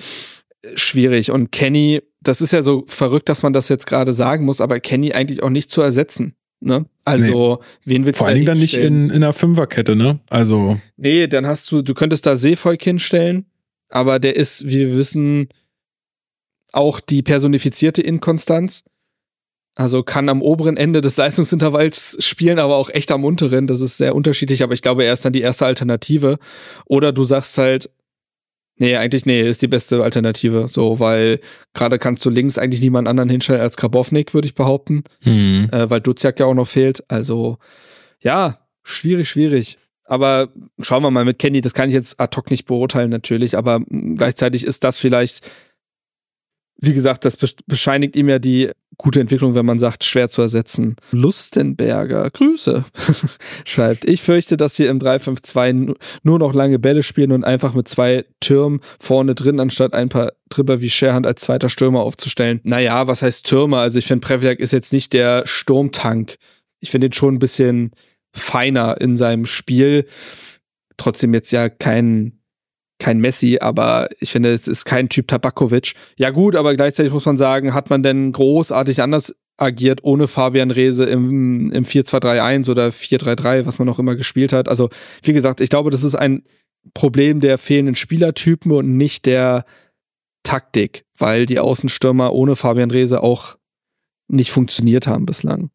schwierig. 0.75 1.31
Und 1.31 1.53
Kenny, 1.53 2.03
das 2.21 2.41
ist 2.41 2.53
ja 2.53 2.63
so 2.63 2.85
verrückt, 2.87 3.29
dass 3.29 3.43
man 3.43 3.53
das 3.53 3.69
jetzt 3.69 3.87
gerade 3.87 4.13
sagen 4.13 4.45
muss, 4.45 4.61
aber 4.61 4.81
Kenny 4.81 5.13
eigentlich 5.13 5.43
auch 5.43 5.51
nicht 5.51 5.71
zu 5.71 5.83
ersetzen. 5.83 6.35
Ne? 6.61 6.87
Also, 7.05 7.61
nee. 7.61 7.67
wen 7.85 8.07
willst 8.07 8.19
Vor 8.19 8.27
du 8.27 8.29
allen 8.29 8.37
Dingen 8.37 8.47
dann 8.47 8.59
nicht 8.59 8.77
in, 8.77 9.11
in 9.11 9.17
einer 9.17 9.35
Fünferkette, 9.35 9.95
ne? 9.95 10.21
Also. 10.31 10.81
Nee, 10.97 11.27
dann 11.27 11.47
hast 11.47 11.71
du, 11.71 11.83
du 11.83 11.93
könntest 11.93 12.25
da 12.27 12.37
Seevolk 12.37 12.83
hinstellen, 12.83 13.45
aber 13.91 14.19
der 14.19 14.37
ist, 14.37 14.67
wie 14.67 14.79
wir 14.79 14.97
wissen, 14.97 15.49
auch 16.73 17.01
die 17.01 17.23
personifizierte 17.23 18.03
Inkonstanz. 18.03 18.85
Also 19.77 20.03
kann 20.03 20.29
am 20.29 20.41
oberen 20.41 20.77
Ende 20.77 21.03
des 21.03 21.17
Leistungsintervalls 21.19 22.17
spielen, 22.21 22.59
aber 22.59 22.77
auch 22.77 22.89
echt 22.91 23.13
am 23.13 23.25
unteren. 23.25 23.67
Das 23.67 23.81
ist 23.81 23.99
sehr 23.99 24.15
unterschiedlich, 24.15 24.63
aber 24.63 24.73
ich 24.73 24.83
glaube, 24.83 25.05
er 25.05 25.13
ist 25.13 25.25
dann 25.25 25.33
die 25.33 25.43
erste 25.43 25.67
Alternative. 25.67 26.39
Oder 26.87 27.13
du 27.13 27.25
sagst 27.25 27.59
halt, 27.59 27.91
Nee, 28.77 28.97
eigentlich 28.97 29.25
nee, 29.25 29.41
ist 29.41 29.63
die 29.63 29.69
beste 29.69 30.03
Alternative. 30.03 30.67
So, 30.69 30.99
weil 30.99 31.41
gerade 31.75 31.99
kannst 31.99 32.25
du 32.27 32.31
links 32.31 32.59
eigentlich 32.59 32.81
niemand 32.81 33.07
anderen 33.07 33.31
hinstellen 33.31 33.61
als 33.61 33.77
Krabownik, 33.77 34.35
würde 34.35 34.47
ich 34.47 34.55
behaupten. 34.55 35.05
Mhm. 35.23 35.69
Äh, 35.71 35.89
weil 35.91 36.01
Duziak 36.01 36.41
ja 36.41 36.47
auch 36.47 36.55
noch 36.55 36.67
fehlt. 36.67 37.05
Also, 37.09 37.59
ja, 38.21 38.59
schwierig, 38.83 39.29
schwierig. 39.29 39.79
Aber 40.05 40.49
schauen 40.81 41.03
wir 41.03 41.11
mal 41.11 41.25
mit 41.25 41.39
Kenny, 41.39 41.61
das 41.61 41.73
kann 41.73 41.89
ich 41.89 41.95
jetzt 41.95 42.21
ad 42.21 42.37
hoc 42.37 42.51
nicht 42.51 42.67
beurteilen 42.67 43.11
natürlich, 43.11 43.57
aber 43.57 43.81
gleichzeitig 43.89 44.67
ist 44.67 44.85
das 44.85 44.99
vielleicht 44.99 45.49
wie 46.81 46.93
gesagt, 46.93 47.25
das 47.25 47.37
bescheinigt 47.67 48.17
ihm 48.17 48.29
ja 48.29 48.39
die 48.39 48.71
gute 48.97 49.21
Entwicklung, 49.21 49.55
wenn 49.55 49.67
man 49.67 49.79
sagt, 49.79 50.05
schwer 50.05 50.29
zu 50.29 50.43
ersetzen. 50.43 50.97
Lustenberger, 51.11 52.31
Grüße, 52.31 52.85
schreibt. 53.65 54.09
Ich 54.09 54.23
fürchte, 54.23 54.57
dass 54.57 54.79
wir 54.79 54.89
im 54.91 54.99
3-5-2 54.99 55.97
nur 56.23 56.39
noch 56.39 56.55
lange 56.55 56.79
Bälle 56.79 57.03
spielen 57.03 57.33
und 57.33 57.45
einfach 57.45 57.75
mit 57.75 57.89
zwei 57.89 58.25
Türmen 58.41 58.81
vorne 58.99 59.35
drin, 59.35 59.61
anstatt 59.61 59.95
ein 59.95 60.09
paar 60.09 60.33
Tripper 60.51 60.81
wie 60.81 60.91
Scherhand 60.91 61.27
als 61.27 61.43
zweiter 61.43 61.69
Stürmer 61.69 62.01
aufzustellen. 62.01 62.61
Naja, 62.63 63.07
was 63.07 63.23
heißt 63.23 63.47
Türme? 63.47 63.79
Also 63.79 63.99
ich 63.99 64.07
finde, 64.07 64.27
Previak 64.27 64.61
ist 64.61 64.73
jetzt 64.73 64.93
nicht 64.93 65.13
der 65.13 65.47
Sturmtank. 65.47 66.37
Ich 66.81 66.91
finde 66.91 67.09
ihn 67.09 67.13
schon 67.13 67.35
ein 67.35 67.41
bisschen 67.41 67.93
feiner 68.33 69.01
in 69.01 69.17
seinem 69.17 69.47
Spiel. 69.47 70.07
Trotzdem 70.97 71.35
jetzt 71.35 71.51
ja 71.51 71.69
kein 71.69 72.39
kein 73.05 73.19
Messi, 73.19 73.59
aber 73.61 74.09
ich 74.19 74.31
finde, 74.31 74.51
es 74.51 74.67
ist 74.67 74.87
kein 74.87 75.11
Typ 75.11 75.29
Tabakovic. 75.29 75.93
Ja 76.17 76.31
gut, 76.31 76.57
aber 76.57 76.75
gleichzeitig 76.75 77.13
muss 77.13 77.27
man 77.27 77.37
sagen, 77.37 77.75
hat 77.75 77.91
man 77.91 78.03
denn 78.03 78.33
großartig 78.33 79.03
anders 79.03 79.35
agiert 79.59 80.03
ohne 80.05 80.27
Fabian 80.27 80.71
Rehse 80.71 81.05
im, 81.05 81.71
im 81.71 81.85
4-2-3-1 81.85 82.71
oder 82.71 82.89
4-3-3, 82.89 83.67
was 83.67 83.79
man 83.79 83.91
auch 83.91 83.99
immer 83.99 84.17
gespielt 84.17 84.55
hat. 84.55 84.71
Also, 84.71 84.89
wie 85.23 85.35
gesagt, 85.35 85.61
ich 85.61 85.69
glaube, 85.69 85.91
das 85.91 86.03
ist 86.03 86.15
ein 86.15 86.45
Problem 86.95 87.41
der 87.41 87.59
fehlenden 87.59 87.95
Spielertypen 87.95 88.73
und 88.73 88.97
nicht 88.97 89.27
der 89.27 89.67
Taktik, 90.43 91.05
weil 91.19 91.45
die 91.45 91.59
Außenstürmer 91.59 92.33
ohne 92.33 92.57
Fabian 92.57 92.91
Rehse 92.91 93.23
auch 93.23 93.59
nicht 94.29 94.51
funktioniert 94.51 95.07
haben 95.07 95.27
bislang. 95.27 95.69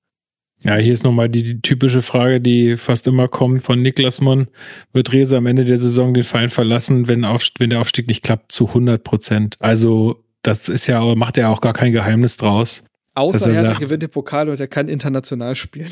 Ja, 0.62 0.76
hier 0.76 0.94
ist 0.94 1.04
nochmal 1.04 1.30
die, 1.30 1.44
die 1.44 1.62
typische 1.62 2.02
Frage, 2.02 2.42
die 2.42 2.76
fast 2.76 3.08
immer 3.08 3.28
kommt 3.28 3.64
von 3.64 3.82
Niklas 3.82 4.20
Mon. 4.20 4.48
Wird 4.92 5.14
Rese 5.14 5.38
am 5.38 5.46
Ende 5.46 5.64
der 5.64 5.78
Saison 5.78 6.14
den 6.14 6.26
Verein 6.26 6.50
verlassen, 6.50 7.08
wenn, 7.08 7.24
auf, 7.24 7.48
wenn 7.60 7.70
der 7.70 7.80
Aufstieg 7.80 8.08
nicht 8.08 8.24
klappt, 8.24 8.52
zu 8.52 8.68
100 8.68 9.04
Prozent? 9.04 9.56
Also, 9.60 10.24
das 10.42 10.68
ist 10.68 10.88
ja, 10.88 11.16
macht 11.16 11.38
er 11.38 11.50
auch 11.50 11.62
gar 11.62 11.74
kein 11.74 11.94
Geheimnis 11.94 12.36
draus. 12.36 12.84
Außer 13.16 13.52
er, 13.52 13.64
er 13.64 13.76
gewinnt 13.76 14.04
den 14.04 14.10
Pokal 14.10 14.50
und 14.50 14.60
er 14.60 14.68
kann 14.68 14.88
international 14.88 15.56
spielen. 15.56 15.92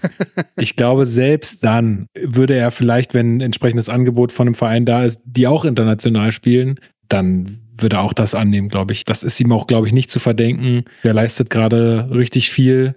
ich 0.56 0.76
glaube, 0.76 1.04
selbst 1.04 1.64
dann 1.64 2.06
würde 2.20 2.54
er 2.54 2.70
vielleicht, 2.70 3.14
wenn 3.14 3.36
ein 3.36 3.40
entsprechendes 3.40 3.88
Angebot 3.88 4.32
von 4.32 4.48
einem 4.48 4.54
Verein 4.54 4.84
da 4.84 5.04
ist, 5.04 5.22
die 5.24 5.46
auch 5.46 5.64
international 5.64 6.32
spielen, 6.32 6.80
dann 7.08 7.60
würde 7.76 8.00
auch 8.00 8.12
das 8.12 8.34
annehmen, 8.34 8.68
glaube 8.68 8.92
ich. 8.92 9.04
Das 9.04 9.22
ist 9.22 9.40
ihm 9.40 9.52
auch, 9.52 9.66
glaube 9.66 9.86
ich, 9.86 9.92
nicht 9.92 10.10
zu 10.10 10.18
verdenken. 10.18 10.84
Er 11.02 11.14
leistet 11.14 11.48
gerade 11.48 12.08
richtig 12.10 12.50
viel 12.50 12.94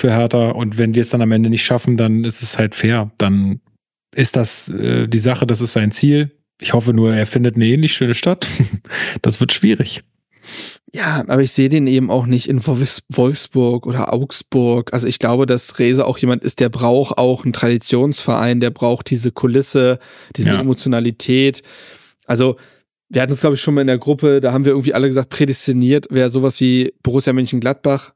für 0.00 0.12
Hertha 0.12 0.50
und 0.50 0.78
wenn 0.78 0.94
wir 0.94 1.02
es 1.02 1.10
dann 1.10 1.22
am 1.22 1.32
Ende 1.32 1.50
nicht 1.50 1.64
schaffen, 1.64 1.96
dann 1.96 2.24
ist 2.24 2.42
es 2.42 2.58
halt 2.58 2.74
fair. 2.74 3.10
Dann 3.18 3.60
ist 4.14 4.36
das 4.36 4.68
äh, 4.70 5.06
die 5.06 5.18
Sache, 5.18 5.46
das 5.46 5.60
ist 5.60 5.74
sein 5.74 5.92
Ziel. 5.92 6.30
Ich 6.60 6.72
hoffe 6.72 6.92
nur, 6.92 7.14
er 7.14 7.26
findet 7.26 7.56
eine 7.56 7.66
ähnlich 7.66 7.92
schöne 7.92 8.14
Stadt. 8.14 8.46
das 9.22 9.40
wird 9.40 9.52
schwierig. 9.52 10.02
Ja, 10.92 11.22
aber 11.28 11.42
ich 11.42 11.52
sehe 11.52 11.68
den 11.68 11.86
eben 11.86 12.10
auch 12.10 12.26
nicht 12.26 12.48
in 12.48 12.66
Wolfsburg 12.66 13.86
oder 13.86 14.12
Augsburg. 14.12 14.92
Also 14.92 15.06
ich 15.06 15.20
glaube, 15.20 15.46
dass 15.46 15.78
Rese 15.78 16.04
auch 16.04 16.18
jemand 16.18 16.42
ist, 16.42 16.58
der 16.58 16.68
braucht 16.68 17.16
auch 17.16 17.44
einen 17.44 17.52
Traditionsverein, 17.52 18.58
der 18.58 18.70
braucht 18.70 19.10
diese 19.10 19.30
Kulisse, 19.30 19.98
diese 20.36 20.54
ja. 20.54 20.60
Emotionalität. 20.60 21.62
Also 22.26 22.56
wir 23.08 23.22
hatten 23.22 23.32
es, 23.32 23.40
glaube 23.40 23.54
ich, 23.54 23.60
schon 23.60 23.74
mal 23.74 23.82
in 23.82 23.86
der 23.86 23.98
Gruppe, 23.98 24.40
da 24.40 24.52
haben 24.52 24.64
wir 24.64 24.72
irgendwie 24.72 24.94
alle 24.94 25.06
gesagt, 25.06 25.30
prädestiniert 25.30 26.06
wäre 26.10 26.30
sowas 26.30 26.60
wie 26.60 26.92
Borussia 27.02 27.32
Mönchengladbach. 27.32 28.12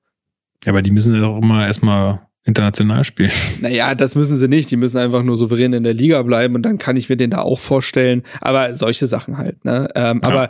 Ja, 0.64 0.73
aber 0.73 0.83
die 0.83 0.90
müssen 0.90 1.14
ja 1.14 1.26
auch 1.26 1.40
immer 1.40 1.66
erstmal 1.66 2.21
international 2.44 3.04
spielen. 3.04 3.33
Naja, 3.61 3.94
das 3.94 4.14
müssen 4.14 4.37
sie 4.37 4.49
nicht. 4.49 4.71
Die 4.71 4.76
müssen 4.76 4.99
einfach 4.99 5.23
nur 5.23 5.37
souverän 5.37 5.73
in 5.73 5.83
der 5.83 5.94
Liga 5.94 6.23
bleiben 6.23 6.54
und 6.54 6.62
dann 6.62 6.78
kann 6.78 6.97
ich 6.97 7.09
mir 7.09 7.16
den 7.16 7.30
da 7.30 7.40
auch 7.40 7.59
vorstellen. 7.59 8.23
Aber 8.40 8.75
solche 8.75 9.06
Sachen 9.06 9.38
halt, 9.38 9.64
ne? 9.64 9.88
Ähm, 9.94 10.21
ja. 10.23 10.28
Aber 10.28 10.49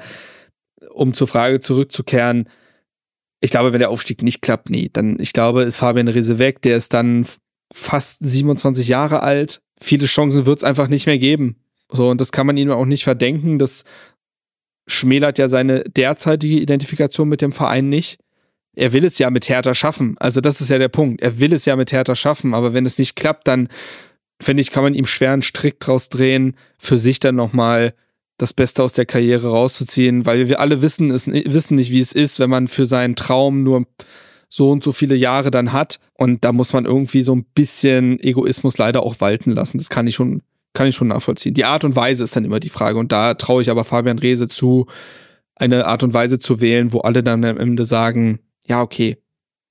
um 0.93 1.15
zur 1.15 1.29
Frage 1.29 1.61
zurückzukehren, 1.61 2.49
ich 3.41 3.51
glaube, 3.51 3.73
wenn 3.73 3.81
der 3.81 3.91
Aufstieg 3.91 4.23
nicht 4.23 4.43
klappt, 4.43 4.71
nee, 4.71 4.91
dann, 4.93 5.19
ich 5.21 5.33
glaube, 5.33 5.63
ist 5.63 5.77
Fabian 5.77 6.09
Rese 6.09 6.39
weg, 6.39 6.63
der 6.63 6.77
ist 6.77 6.95
dann 6.95 7.27
fast 7.73 8.25
27 8.25 8.89
Jahre 8.89 9.23
alt. 9.23 9.61
Viele 9.81 10.07
Chancen 10.07 10.47
wird 10.47 10.59
es 10.59 10.65
einfach 10.65 10.89
nicht 10.89 11.07
mehr 11.07 11.19
geben. 11.19 11.57
So, 11.91 12.09
und 12.09 12.21
das 12.21 12.33
kann 12.33 12.47
man 12.47 12.57
ihm 12.57 12.71
auch 12.71 12.87
nicht 12.87 13.05
verdenken. 13.05 13.59
Das 13.59 13.85
schmälert 14.87 15.39
ja 15.39 15.49
seine 15.49 15.85
derzeitige 15.85 16.59
Identifikation 16.59 17.29
mit 17.29 17.43
dem 17.43 17.53
Verein 17.53 17.89
nicht. 17.89 18.19
Er 18.75 18.93
will 18.93 19.05
es 19.05 19.19
ja 19.19 19.31
mit 19.31 19.49
Hertha 19.49 19.75
schaffen. 19.75 20.17
Also, 20.19 20.41
das 20.41 20.61
ist 20.61 20.71
ja 20.71 20.79
der 20.79 20.89
Punkt. 20.89 21.21
Er 21.23 21.39
will 21.41 21.53
es 21.53 21.65
ja 21.65 21.77
mit 21.77 21.93
Hertha 21.93 22.15
schaffen, 22.15 22.55
aber 22.55 22.75
wenn 22.75 22.87
es 22.87 22.99
nicht 22.99 23.17
klappt, 23.17 23.47
dann 23.49 23.69
finde 24.41 24.61
ich, 24.63 24.71
kann 24.71 24.83
man 24.83 24.95
ihm 24.95 25.07
schwer 25.07 25.33
einen 25.33 25.43
Strick 25.43 25.81
draus 25.81 26.09
drehen, 26.09 26.57
für 26.79 26.99
sich 26.99 27.21
dann 27.21 27.37
nochmal 27.37 27.95
das 28.37 28.53
Beste 28.53 28.83
aus 28.83 28.93
der 28.93 29.07
Karriere 29.07 29.49
rauszuziehen, 29.49 30.27
weil 30.27 30.49
wir 30.49 30.61
alle 30.61 30.83
wissen, 30.83 31.11
es, 31.11 31.27
wissen 31.27 31.77
nicht, 31.77 31.91
wie 31.91 32.01
es 32.01 32.13
ist, 32.13 32.41
wenn 32.41 32.51
man 32.51 32.69
für 32.69 32.85
seinen 32.85 33.15
Traum 33.15 33.63
nur 33.63 33.87
so 34.49 34.71
und 34.71 34.85
so 34.85 34.93
viele 34.93 35.15
Jahre 35.15 35.51
dann 35.51 35.73
hat. 35.73 36.01
Und 36.15 36.45
da 36.45 36.53
muss 36.53 36.73
man 36.73 36.85
irgendwie 36.85 37.23
so 37.23 37.35
ein 37.35 37.45
bisschen 37.55 38.19
Egoismus 38.21 38.79
leider 38.79 39.03
auch 39.03 39.21
walten 39.21 39.53
lassen. 39.53 39.79
Das 39.79 39.89
kann 39.89 40.07
ich 40.07 40.15
schon, 40.15 40.43
kann 40.75 40.87
ich 40.87 40.95
schon 40.95 41.09
nachvollziehen. 41.09 41.55
Die 41.55 41.65
Art 41.65 41.85
und 41.85 41.97
Weise 41.97 42.25
ist 42.25 42.37
dann 42.37 42.45
immer 42.45 42.61
die 42.61 42.69
Frage. 42.69 42.99
Und 42.99 43.13
da 43.13 43.35
traue 43.35 43.63
ich 43.63 43.71
aber 43.71 43.85
Fabian 43.85 44.19
Rehse 44.19 44.49
zu, 44.49 44.87
eine 45.57 45.87
Art 45.87 46.03
und 46.03 46.15
Weise 46.15 46.39
zu 46.39 46.61
wählen, 46.61 46.93
wo 46.93 47.01
alle 47.01 47.23
dann 47.23 47.45
am 47.45 47.59
Ende 47.59 47.85
sagen, 47.85 48.41
ja, 48.67 48.83
okay, 48.83 49.17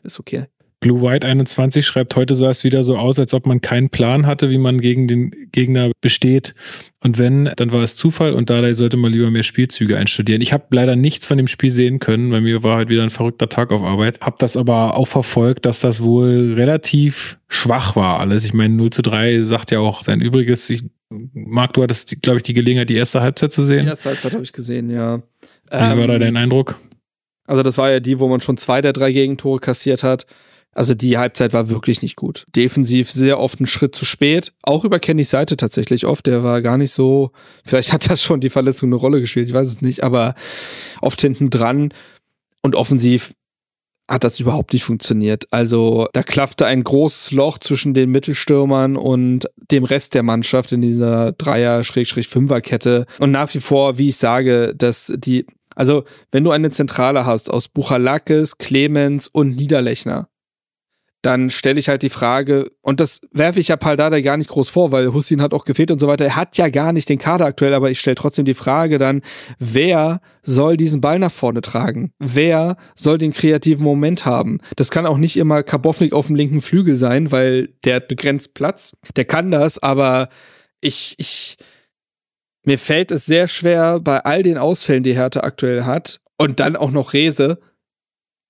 ist 0.03 0.19
okay. 0.19 0.47
Blue 0.83 1.01
White 1.01 1.25
21 1.25 1.88
schreibt, 1.88 2.13
heute 2.17 2.35
sah 2.35 2.50
es 2.50 2.65
wieder 2.65 2.83
so 2.83 2.97
aus, 2.97 3.17
als 3.17 3.33
ob 3.33 3.45
man 3.45 3.62
keinen 3.62 3.89
Plan 3.89 4.25
hatte, 4.25 4.50
wie 4.50 4.57
man 4.57 4.81
gegen 4.81 5.07
den 5.07 5.31
Gegner 5.53 5.91
besteht. 6.01 6.55
Und 7.00 7.17
wenn, 7.17 7.50
dann 7.55 7.71
war 7.71 7.83
es 7.83 7.95
Zufall 7.95 8.33
und 8.33 8.50
dadurch 8.50 8.75
sollte 8.75 8.97
man 8.97 9.13
lieber 9.13 9.31
mehr 9.31 9.43
Spielzüge 9.43 9.97
einstudieren. 9.97 10.41
Ich 10.41 10.51
habe 10.51 10.65
leider 10.71 10.97
nichts 10.97 11.25
von 11.25 11.38
dem 11.38 11.47
Spiel 11.47 11.71
sehen 11.71 12.00
können, 12.00 12.31
bei 12.31 12.41
mir 12.41 12.63
war 12.63 12.75
halt 12.75 12.89
wieder 12.89 13.03
ein 13.03 13.12
verrückter 13.12 13.47
Tag 13.47 13.71
auf 13.71 13.81
Arbeit. 13.81 14.19
Hab 14.19 14.39
das 14.39 14.57
aber 14.57 14.97
auch 14.97 15.07
verfolgt, 15.07 15.65
dass 15.65 15.79
das 15.79 16.03
wohl 16.03 16.53
relativ 16.55 17.39
schwach 17.47 17.95
war 17.95 18.19
alles. 18.19 18.43
Ich 18.43 18.53
meine, 18.53 18.75
0 18.75 18.89
zu 18.89 19.03
3 19.03 19.43
sagt 19.43 19.71
ja 19.71 19.79
auch 19.79 20.03
sein 20.03 20.19
Übriges. 20.19 20.69
Ich, 20.69 20.83
Marc, 21.09 21.75
du 21.75 21.83
hattest, 21.83 22.21
glaube 22.21 22.38
ich, 22.38 22.43
die 22.43 22.53
Gelegenheit, 22.53 22.89
die 22.89 22.95
erste 22.97 23.21
Halbzeit 23.21 23.53
zu 23.53 23.63
sehen. 23.63 23.83
Die 23.85 23.89
erste 23.89 24.09
Halbzeit 24.09 24.33
habe 24.33 24.43
ich 24.43 24.51
gesehen, 24.51 24.89
ja. 24.89 25.19
Wie 25.19 25.77
ähm, 25.77 25.97
war 25.97 26.07
da 26.07 26.15
ähm, 26.15 26.19
dein 26.19 26.35
Eindruck? 26.35 26.75
Also 27.45 27.63
das 27.63 27.77
war 27.77 27.91
ja 27.91 28.00
die, 28.00 28.19
wo 28.19 28.27
man 28.27 28.41
schon 28.41 28.57
zwei 28.57 28.81
der 28.81 28.93
drei 28.93 29.12
Gegentore 29.12 29.59
kassiert 29.59 30.03
hat. 30.03 30.25
Also 30.75 30.95
die 30.95 31.17
Halbzeit 31.17 31.53
war 31.53 31.69
wirklich 31.69 32.01
nicht 32.01 32.15
gut. 32.15 32.45
Defensiv 32.55 33.12
sehr 33.12 33.39
oft 33.39 33.59
einen 33.59 33.67
Schritt 33.67 33.95
zu 33.95 34.05
spät. 34.05 34.53
Auch 34.63 34.83
über 34.83 35.00
Kennys 35.00 35.29
Seite 35.29 35.55
tatsächlich 35.55 36.05
oft. 36.05 36.25
Der 36.25 36.43
war 36.43 36.62
gar 36.62 36.77
nicht 36.77 36.91
so, 36.91 37.31
vielleicht 37.63 37.93
hat 37.93 38.09
das 38.09 38.23
schon 38.23 38.41
die 38.41 38.50
Verletzung 38.50 38.89
eine 38.89 38.95
Rolle 38.95 39.19
gespielt, 39.19 39.47
ich 39.47 39.53
weiß 39.53 39.67
es 39.67 39.81
nicht, 39.81 40.03
aber 40.03 40.33
oft 41.01 41.21
hinten 41.21 41.50
dran. 41.50 41.93
Und 42.63 42.75
offensiv 42.75 43.33
hat 44.09 44.23
das 44.23 44.39
überhaupt 44.39 44.73
nicht 44.73 44.84
funktioniert. 44.84 45.45
Also 45.51 46.08
da 46.13 46.23
klaffte 46.23 46.65
ein 46.65 46.84
großes 46.84 47.32
Loch 47.32 47.58
zwischen 47.58 47.93
den 47.93 48.10
Mittelstürmern 48.10 48.97
und 48.97 49.47
dem 49.71 49.84
Rest 49.84 50.13
der 50.13 50.23
Mannschaft 50.23 50.71
in 50.71 50.82
dieser 50.82 51.32
Dreier-Fünfer-Kette. 51.34 53.06
Und 53.19 53.32
nach 53.32 53.53
wie 53.53 53.60
vor, 53.60 53.97
wie 53.97 54.10
ich 54.10 54.17
sage, 54.17 54.73
dass 54.75 55.13
die, 55.15 55.45
also 55.75 56.03
wenn 56.31 56.43
du 56.43 56.51
eine 56.51 56.71
Zentrale 56.71 57.25
hast 57.25 57.51
aus 57.51 57.67
Buchalakis, 57.67 58.57
Clemens 58.57 59.27
und 59.27 59.55
Niederlechner, 59.55 60.29
dann 61.23 61.49
stelle 61.49 61.79
ich 61.79 61.88
halt 61.88 62.03
die 62.03 62.09
Frage, 62.09 62.69
und 62.81 62.99
das 62.99 63.21
werfe 63.31 63.59
ich 63.62 63.69
ja 63.69 63.77
Paldada 63.77 64.19
gar 64.19 64.36
nicht 64.36 64.49
groß 64.49 64.69
vor, 64.69 64.91
weil 64.91 65.13
Hussein 65.13 65.41
hat 65.41 65.53
auch 65.53 65.63
gefehlt 65.63 65.89
und 65.89 65.99
so 65.99 66.07
weiter. 66.07 66.25
Er 66.25 66.36
hat 66.36 66.57
ja 66.57 66.67
gar 66.67 66.91
nicht 66.91 67.07
den 67.07 67.17
Kader 67.17 67.45
aktuell, 67.45 67.73
aber 67.73 67.89
ich 67.89 68.01
stelle 68.01 68.15
trotzdem 68.15 68.43
die 68.43 68.53
Frage 68.53 68.97
dann, 68.97 69.21
wer 69.57 70.19
soll 70.41 70.75
diesen 70.75 70.99
Ball 70.99 71.19
nach 71.19 71.31
vorne 71.31 71.62
tragen? 71.62 72.12
Wer 72.19 72.75
soll 72.93 73.17
den 73.17 73.31
kreativen 73.31 73.86
Moment 73.86 74.25
haben? 74.25 74.59
Das 74.75 74.91
kann 74.91 75.05
auch 75.05 75.17
nicht 75.17 75.38
immer 75.38 75.63
Kabownik 75.63 76.12
auf 76.12 76.27
dem 76.27 76.36
linken 76.36 76.62
Flügel 76.62 76.97
sein, 76.97 77.31
weil 77.31 77.69
der 77.86 77.95
hat 77.95 78.09
begrenzt 78.09 78.53
Platz. 78.53 78.97
Der 79.15 79.25
kann 79.25 79.49
das, 79.49 79.81
aber 79.81 80.27
ich, 80.81 81.15
ich, 81.19 81.55
mir 82.65 82.78
fällt 82.78 83.12
es 83.12 83.26
sehr 83.26 83.47
schwer 83.47 83.99
bei 83.99 84.23
all 84.23 84.41
den 84.41 84.58
Ausfällen, 84.58 85.04
die 85.04 85.15
Hertha 85.15 85.41
aktuell 85.41 85.84
hat 85.84 86.21
und 86.38 86.60
dann 86.60 86.76
auch 86.76 86.91
noch 86.91 87.13
Rese. 87.13 87.60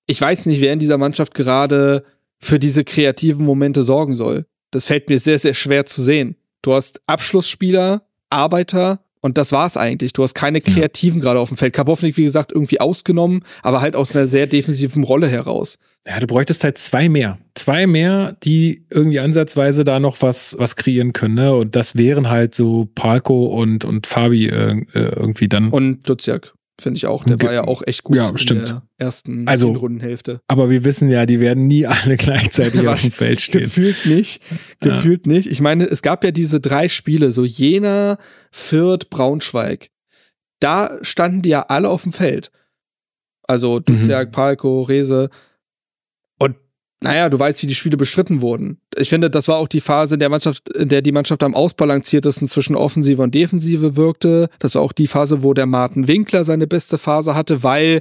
Ich 0.06 0.20
weiß 0.20 0.46
nicht, 0.46 0.60
wer 0.60 0.72
in 0.72 0.78
dieser 0.78 0.98
Mannschaft 0.98 1.34
gerade 1.34 2.04
für 2.38 2.58
diese 2.58 2.84
kreativen 2.84 3.44
Momente 3.44 3.82
sorgen 3.82 4.14
soll. 4.14 4.46
Das 4.70 4.86
fällt 4.86 5.08
mir 5.08 5.18
sehr, 5.18 5.38
sehr 5.38 5.54
schwer 5.54 5.86
zu 5.86 6.02
sehen. 6.02 6.36
Du 6.62 6.74
hast 6.74 7.00
Abschlussspieler, 7.06 8.06
Arbeiter 8.30 9.03
und 9.24 9.38
das 9.38 9.52
war's 9.52 9.78
eigentlich. 9.78 10.12
Du 10.12 10.22
hast 10.22 10.34
keine 10.34 10.60
Kreativen 10.60 11.20
ja. 11.20 11.24
gerade 11.24 11.40
auf 11.40 11.48
dem 11.48 11.56
Feld. 11.56 11.72
Kabownik, 11.72 12.18
wie 12.18 12.24
gesagt, 12.24 12.52
irgendwie 12.52 12.78
ausgenommen, 12.78 13.42
aber 13.62 13.80
halt 13.80 13.96
aus 13.96 14.14
einer 14.14 14.26
sehr 14.26 14.46
defensiven 14.46 15.02
Rolle 15.02 15.28
heraus. 15.28 15.78
Ja, 16.06 16.20
du 16.20 16.26
bräuchtest 16.26 16.62
halt 16.62 16.76
zwei 16.76 17.08
mehr. 17.08 17.38
Zwei 17.54 17.86
mehr, 17.86 18.36
die 18.44 18.84
irgendwie 18.90 19.20
ansatzweise 19.20 19.82
da 19.82 19.98
noch 19.98 20.20
was, 20.20 20.56
was 20.58 20.76
kreieren 20.76 21.14
können, 21.14 21.36
ne? 21.36 21.54
Und 21.54 21.74
das 21.74 21.96
wären 21.96 22.28
halt 22.28 22.54
so 22.54 22.86
Palko 22.94 23.46
und, 23.46 23.86
und 23.86 24.06
Fabi 24.06 24.48
äh, 24.48 24.82
äh 24.92 25.16
irgendwie 25.16 25.48
dann. 25.48 25.70
Und 25.70 26.06
Duziak. 26.06 26.52
Finde 26.80 26.98
ich 26.98 27.06
auch. 27.06 27.22
Der 27.24 27.40
war 27.40 27.52
ja 27.52 27.64
auch 27.64 27.82
echt 27.86 28.02
gut 28.02 28.16
ja, 28.16 28.28
in 28.28 28.36
stimmt. 28.36 28.68
der 28.68 28.82
ersten 28.98 29.46
also, 29.46 29.72
Rundenhälfte. 29.72 30.40
Aber 30.48 30.70
wir 30.70 30.84
wissen 30.84 31.08
ja, 31.08 31.24
die 31.24 31.38
werden 31.38 31.68
nie 31.68 31.86
alle 31.86 32.16
gleichzeitig 32.16 32.86
auf 32.86 33.00
dem 33.00 33.12
Feld 33.12 33.40
stehen. 33.42 33.62
Gefühlt 33.62 34.06
nicht. 34.06 34.42
Gefühlt 34.80 35.26
ja. 35.26 35.32
nicht. 35.32 35.48
Ich 35.48 35.60
meine, 35.60 35.84
es 35.84 36.02
gab 36.02 36.24
ja 36.24 36.32
diese 36.32 36.60
drei 36.60 36.88
Spiele, 36.88 37.30
so 37.30 37.44
Jena, 37.44 38.18
Fürth, 38.50 39.08
Braunschweig. 39.08 39.90
Da 40.60 40.98
standen 41.02 41.42
die 41.42 41.50
ja 41.50 41.62
alle 41.62 41.88
auf 41.88 42.02
dem 42.02 42.12
Feld. 42.12 42.50
Also 43.46 43.78
Duziak, 43.78 44.28
mhm. 44.28 44.32
Palko, 44.32 44.82
Rese. 44.82 45.30
Naja, 47.04 47.28
du 47.28 47.38
weißt, 47.38 47.62
wie 47.62 47.66
die 47.66 47.74
Spiele 47.74 47.98
bestritten 47.98 48.40
wurden. 48.40 48.78
Ich 48.96 49.10
finde, 49.10 49.28
das 49.28 49.46
war 49.46 49.58
auch 49.58 49.68
die 49.68 49.82
Phase 49.82 50.14
in 50.14 50.20
der 50.20 50.30
Mannschaft, 50.30 50.70
in 50.70 50.88
der 50.88 51.02
die 51.02 51.12
Mannschaft 51.12 51.42
am 51.42 51.54
ausbalanciertesten 51.54 52.48
zwischen 52.48 52.74
Offensive 52.74 53.22
und 53.22 53.34
Defensive 53.34 53.94
wirkte. 53.94 54.48
Das 54.58 54.74
war 54.74 54.80
auch 54.80 54.92
die 54.92 55.06
Phase, 55.06 55.42
wo 55.42 55.52
der 55.52 55.66
Martin 55.66 56.08
Winkler 56.08 56.44
seine 56.44 56.66
beste 56.66 56.96
Phase 56.96 57.34
hatte, 57.34 57.62
weil 57.62 58.00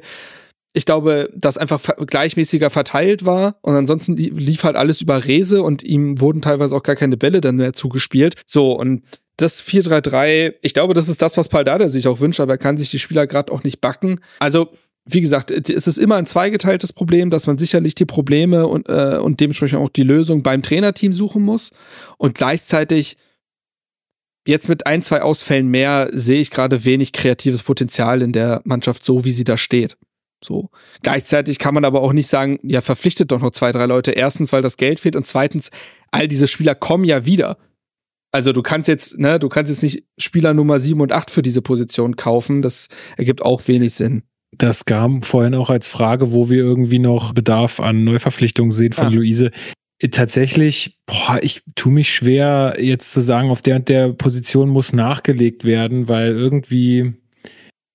ich 0.71 0.85
glaube, 0.85 1.29
das 1.35 1.57
einfach 1.57 1.81
gleichmäßiger 1.97 2.69
verteilt 2.69 3.25
war 3.25 3.57
und 3.61 3.75
ansonsten 3.75 4.15
lief 4.15 4.63
halt 4.63 4.77
alles 4.77 5.01
über 5.01 5.25
Rese 5.25 5.63
und 5.63 5.83
ihm 5.83 6.21
wurden 6.21 6.41
teilweise 6.41 6.73
auch 6.73 6.83
gar 6.83 6.95
keine 6.95 7.17
Bälle 7.17 7.41
dann 7.41 7.57
mehr 7.57 7.73
zugespielt. 7.73 8.35
So, 8.45 8.71
und 8.71 9.03
das 9.35 9.61
4-3-3, 9.63 10.53
ich 10.61 10.73
glaube, 10.73 10.93
das 10.93 11.09
ist 11.09 11.21
das, 11.21 11.35
was 11.35 11.49
Paldada 11.49 11.89
sich 11.89 12.07
auch 12.07 12.21
wünscht, 12.21 12.39
aber 12.39 12.53
er 12.53 12.57
kann 12.57 12.77
sich 12.77 12.89
die 12.89 12.99
Spieler 12.99 13.27
gerade 13.27 13.51
auch 13.51 13.63
nicht 13.63 13.81
backen. 13.81 14.21
Also 14.39 14.69
wie 15.05 15.21
gesagt, 15.21 15.51
es 15.51 15.87
ist 15.87 15.97
immer 15.97 16.15
ein 16.15 16.27
zweigeteiltes 16.27 16.93
Problem, 16.93 17.29
dass 17.29 17.45
man 17.45 17.57
sicherlich 17.57 17.93
die 17.93 18.05
Probleme 18.05 18.67
und, 18.67 18.87
äh, 18.87 19.17
und 19.21 19.39
dementsprechend 19.39 19.79
auch 19.79 19.89
die 19.89 20.03
Lösung 20.03 20.43
beim 20.43 20.63
Trainerteam 20.63 21.11
suchen 21.11 21.43
muss. 21.43 21.71
Und 22.17 22.35
gleichzeitig, 22.35 23.17
jetzt 24.47 24.69
mit 24.69 24.87
ein, 24.87 25.01
zwei 25.01 25.21
Ausfällen 25.21 25.67
mehr, 25.67 26.09
sehe 26.13 26.39
ich 26.39 26.51
gerade 26.51 26.85
wenig 26.85 27.11
kreatives 27.11 27.63
Potenzial 27.63 28.21
in 28.21 28.31
der 28.31 28.61
Mannschaft, 28.63 29.03
so 29.03 29.25
wie 29.25 29.31
sie 29.31 29.43
da 29.43 29.57
steht. 29.57 29.97
So. 30.43 30.69
Gleichzeitig 31.01 31.59
kann 31.59 31.73
man 31.73 31.85
aber 31.85 32.01
auch 32.01 32.13
nicht 32.13 32.27
sagen, 32.27 32.59
ja, 32.63 32.81
verpflichtet 32.81 33.31
doch 33.31 33.41
noch 33.41 33.51
zwei, 33.51 33.71
drei 33.71 33.85
Leute. 33.85 34.11
Erstens, 34.11 34.53
weil 34.53 34.61
das 34.61 34.77
Geld 34.77 35.01
fehlt 35.01 35.15
und 35.15 35.27
zweitens, 35.27 35.69
all 36.11 36.27
diese 36.27 36.47
Spieler 36.47 36.75
kommen 36.75 37.03
ja 37.03 37.25
wieder. 37.25 37.57
Also 38.31 38.51
du 38.51 38.61
kannst 38.61 38.87
jetzt, 38.87 39.19
ne, 39.19 39.37
du 39.37 39.47
kannst 39.47 39.69
jetzt 39.69 39.83
nicht 39.83 40.05
Spieler 40.17 40.53
Nummer 40.53 40.79
sieben 40.79 41.01
und 41.01 41.11
acht 41.11 41.29
für 41.29 41.41
diese 41.41 41.61
Position 41.61 42.15
kaufen. 42.15 42.61
Das 42.61 42.87
ergibt 43.17 43.41
auch 43.41 43.67
wenig 43.67 43.93
Sinn. 43.93 44.23
Das 44.57 44.85
kam 44.85 45.21
vorhin 45.21 45.55
auch 45.55 45.69
als 45.69 45.89
Frage, 45.89 46.31
wo 46.31 46.49
wir 46.49 46.57
irgendwie 46.57 46.99
noch 46.99 47.33
Bedarf 47.33 47.79
an 47.79 48.03
Neuverpflichtungen 48.03 48.71
sehen 48.71 48.93
von 48.93 49.07
ah. 49.07 49.09
Luise. 49.09 49.51
Tatsächlich, 50.11 50.99
boah, 51.05 51.39
ich 51.41 51.63
tue 51.75 51.93
mich 51.93 52.13
schwer, 52.13 52.75
jetzt 52.79 53.11
zu 53.11 53.21
sagen, 53.21 53.49
auf 53.49 53.61
der 53.61 53.77
und 53.77 53.87
der 53.87 54.09
Position 54.09 54.69
muss 54.69 54.91
nachgelegt 54.91 55.63
werden, 55.63 56.09
weil 56.09 56.31
irgendwie, 56.31 57.13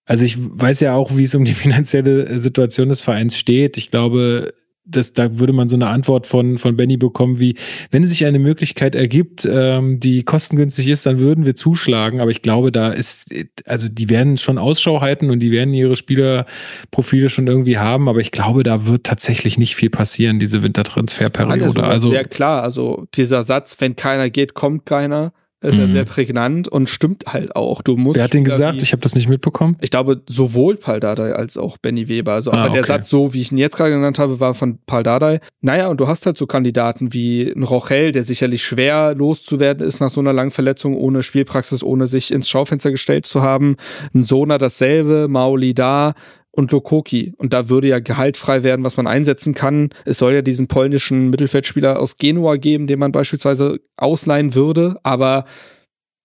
Also 0.06 0.24
ich 0.24 0.36
weiß 0.38 0.80
ja 0.80 0.94
auch, 0.94 1.16
wie 1.16 1.24
es 1.24 1.34
um 1.34 1.44
die 1.44 1.52
finanzielle 1.54 2.38
Situation 2.38 2.88
des 2.88 3.02
Vereins 3.02 3.36
steht. 3.36 3.76
Ich 3.76 3.90
glaube, 3.90 4.54
das, 4.88 5.12
da 5.12 5.38
würde 5.38 5.52
man 5.52 5.68
so 5.68 5.76
eine 5.76 5.88
Antwort 5.88 6.26
von, 6.26 6.58
von 6.58 6.76
Benny 6.76 6.96
bekommen, 6.96 7.38
wie, 7.38 7.56
wenn 7.90 8.04
sich 8.06 8.24
eine 8.24 8.38
Möglichkeit 8.38 8.94
ergibt, 8.94 9.46
ähm, 9.50 10.00
die 10.00 10.22
kostengünstig 10.22 10.88
ist, 10.88 11.06
dann 11.06 11.18
würden 11.18 11.46
wir 11.46 11.54
zuschlagen. 11.54 12.20
Aber 12.20 12.30
ich 12.30 12.42
glaube, 12.42 12.72
da 12.72 12.90
ist, 12.90 13.32
also 13.66 13.88
die 13.88 14.08
werden 14.08 14.38
schon 14.38 14.58
Ausschau 14.58 15.00
halten 15.00 15.30
und 15.30 15.40
die 15.40 15.52
werden 15.52 15.74
ihre 15.74 15.96
Spielerprofile 15.96 17.28
schon 17.28 17.46
irgendwie 17.46 17.78
haben. 17.78 18.08
Aber 18.08 18.20
ich 18.20 18.32
glaube, 18.32 18.62
da 18.62 18.86
wird 18.86 19.04
tatsächlich 19.04 19.58
nicht 19.58 19.76
viel 19.76 19.90
passieren, 19.90 20.38
diese 20.38 20.62
Wintertransferperiode. 20.62 21.82
Also 21.82 22.08
sehr 22.08 22.24
klar. 22.24 22.62
Also 22.62 23.06
dieser 23.14 23.42
Satz, 23.42 23.76
wenn 23.80 23.96
keiner 23.96 24.30
geht, 24.30 24.54
kommt 24.54 24.86
keiner 24.86 25.32
ist 25.60 25.74
mhm. 25.74 25.80
ja 25.80 25.86
sehr 25.88 26.04
prägnant 26.04 26.68
und 26.68 26.88
stimmt 26.88 27.24
halt 27.26 27.56
auch. 27.56 27.82
Du 27.82 27.96
musst 27.96 28.16
Wer 28.16 28.24
hat 28.24 28.32
den 28.32 28.44
gesagt? 28.44 28.80
Ich 28.80 28.92
habe 28.92 29.02
das 29.02 29.16
nicht 29.16 29.28
mitbekommen. 29.28 29.76
Ich 29.80 29.90
glaube, 29.90 30.22
sowohl 30.28 30.76
Paul 30.76 31.00
Dardai 31.00 31.32
als 31.32 31.58
auch 31.58 31.78
Benny 31.78 32.08
Weber. 32.08 32.32
Also, 32.32 32.52
ah, 32.52 32.64
aber 32.64 32.74
der 32.74 32.84
Satz, 32.84 33.08
so 33.08 33.34
wie 33.34 33.40
ich 33.40 33.50
ihn 33.50 33.58
jetzt 33.58 33.76
gerade 33.76 33.90
genannt 33.90 34.20
habe, 34.20 34.38
war 34.38 34.54
von 34.54 34.78
Paul 34.86 35.02
Dardai. 35.02 35.40
Naja, 35.60 35.88
und 35.88 35.98
du 35.98 36.06
hast 36.06 36.26
halt 36.26 36.38
so 36.38 36.46
Kandidaten 36.46 37.12
wie 37.12 37.50
ein 37.50 37.64
Rochel, 37.64 38.12
der 38.12 38.22
sicherlich 38.22 38.62
schwer 38.62 39.14
loszuwerden 39.16 39.86
ist 39.86 40.00
nach 40.00 40.10
so 40.10 40.20
einer 40.20 40.32
langen 40.32 40.52
Verletzung, 40.52 40.94
ohne 40.94 41.24
Spielpraxis, 41.24 41.82
ohne 41.82 42.06
sich 42.06 42.32
ins 42.32 42.48
Schaufenster 42.48 42.92
gestellt 42.92 43.26
zu 43.26 43.42
haben. 43.42 43.76
Ein 44.14 44.22
Sona 44.22 44.58
dasselbe, 44.58 45.26
Mauli 45.28 45.74
da, 45.74 46.14
und 46.50 46.72
Lokoki. 46.72 47.34
Und 47.36 47.52
da 47.52 47.68
würde 47.68 47.88
ja 47.88 48.00
Gehalt 48.00 48.36
frei 48.36 48.62
werden, 48.62 48.84
was 48.84 48.96
man 48.96 49.06
einsetzen 49.06 49.54
kann. 49.54 49.90
Es 50.04 50.18
soll 50.18 50.34
ja 50.34 50.42
diesen 50.42 50.68
polnischen 50.68 51.30
Mittelfeldspieler 51.30 51.98
aus 51.98 52.16
Genua 52.16 52.56
geben, 52.56 52.86
den 52.86 52.98
man 52.98 53.12
beispielsweise 53.12 53.80
ausleihen 53.96 54.54
würde. 54.54 54.96
Aber 55.02 55.44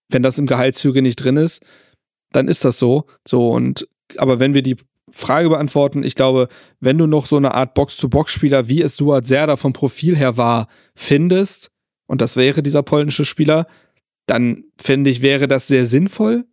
wenn 0.09 0.23
das 0.23 0.37
im 0.37 0.45
Gehaltszüge 0.45 1.01
nicht 1.01 1.17
drin 1.17 1.37
ist, 1.37 1.63
dann 2.31 2.47
ist 2.47 2.65
das 2.65 2.79
so. 2.79 3.05
So 3.27 3.49
und, 3.49 3.87
aber 4.17 4.39
wenn 4.39 4.53
wir 4.53 4.63
die 4.63 4.77
Frage 5.09 5.49
beantworten, 5.49 6.03
ich 6.03 6.15
glaube, 6.15 6.47
wenn 6.79 6.97
du 6.97 7.05
noch 7.05 7.25
so 7.25 7.37
eine 7.37 7.53
Art 7.53 7.73
Box-to-Box-Spieler, 7.73 8.67
wie 8.67 8.81
es 8.81 8.95
Suat 8.95 9.27
Serda 9.27 9.57
vom 9.57 9.73
Profil 9.73 10.15
her 10.15 10.37
war, 10.37 10.67
findest, 10.95 11.69
und 12.07 12.21
das 12.21 12.35
wäre 12.35 12.63
dieser 12.63 12.83
polnische 12.83 13.25
Spieler, 13.25 13.67
dann 14.25 14.63
finde 14.81 15.09
ich, 15.09 15.21
wäre 15.21 15.47
das 15.47 15.67
sehr 15.67 15.85
sinnvoll. 15.85 16.45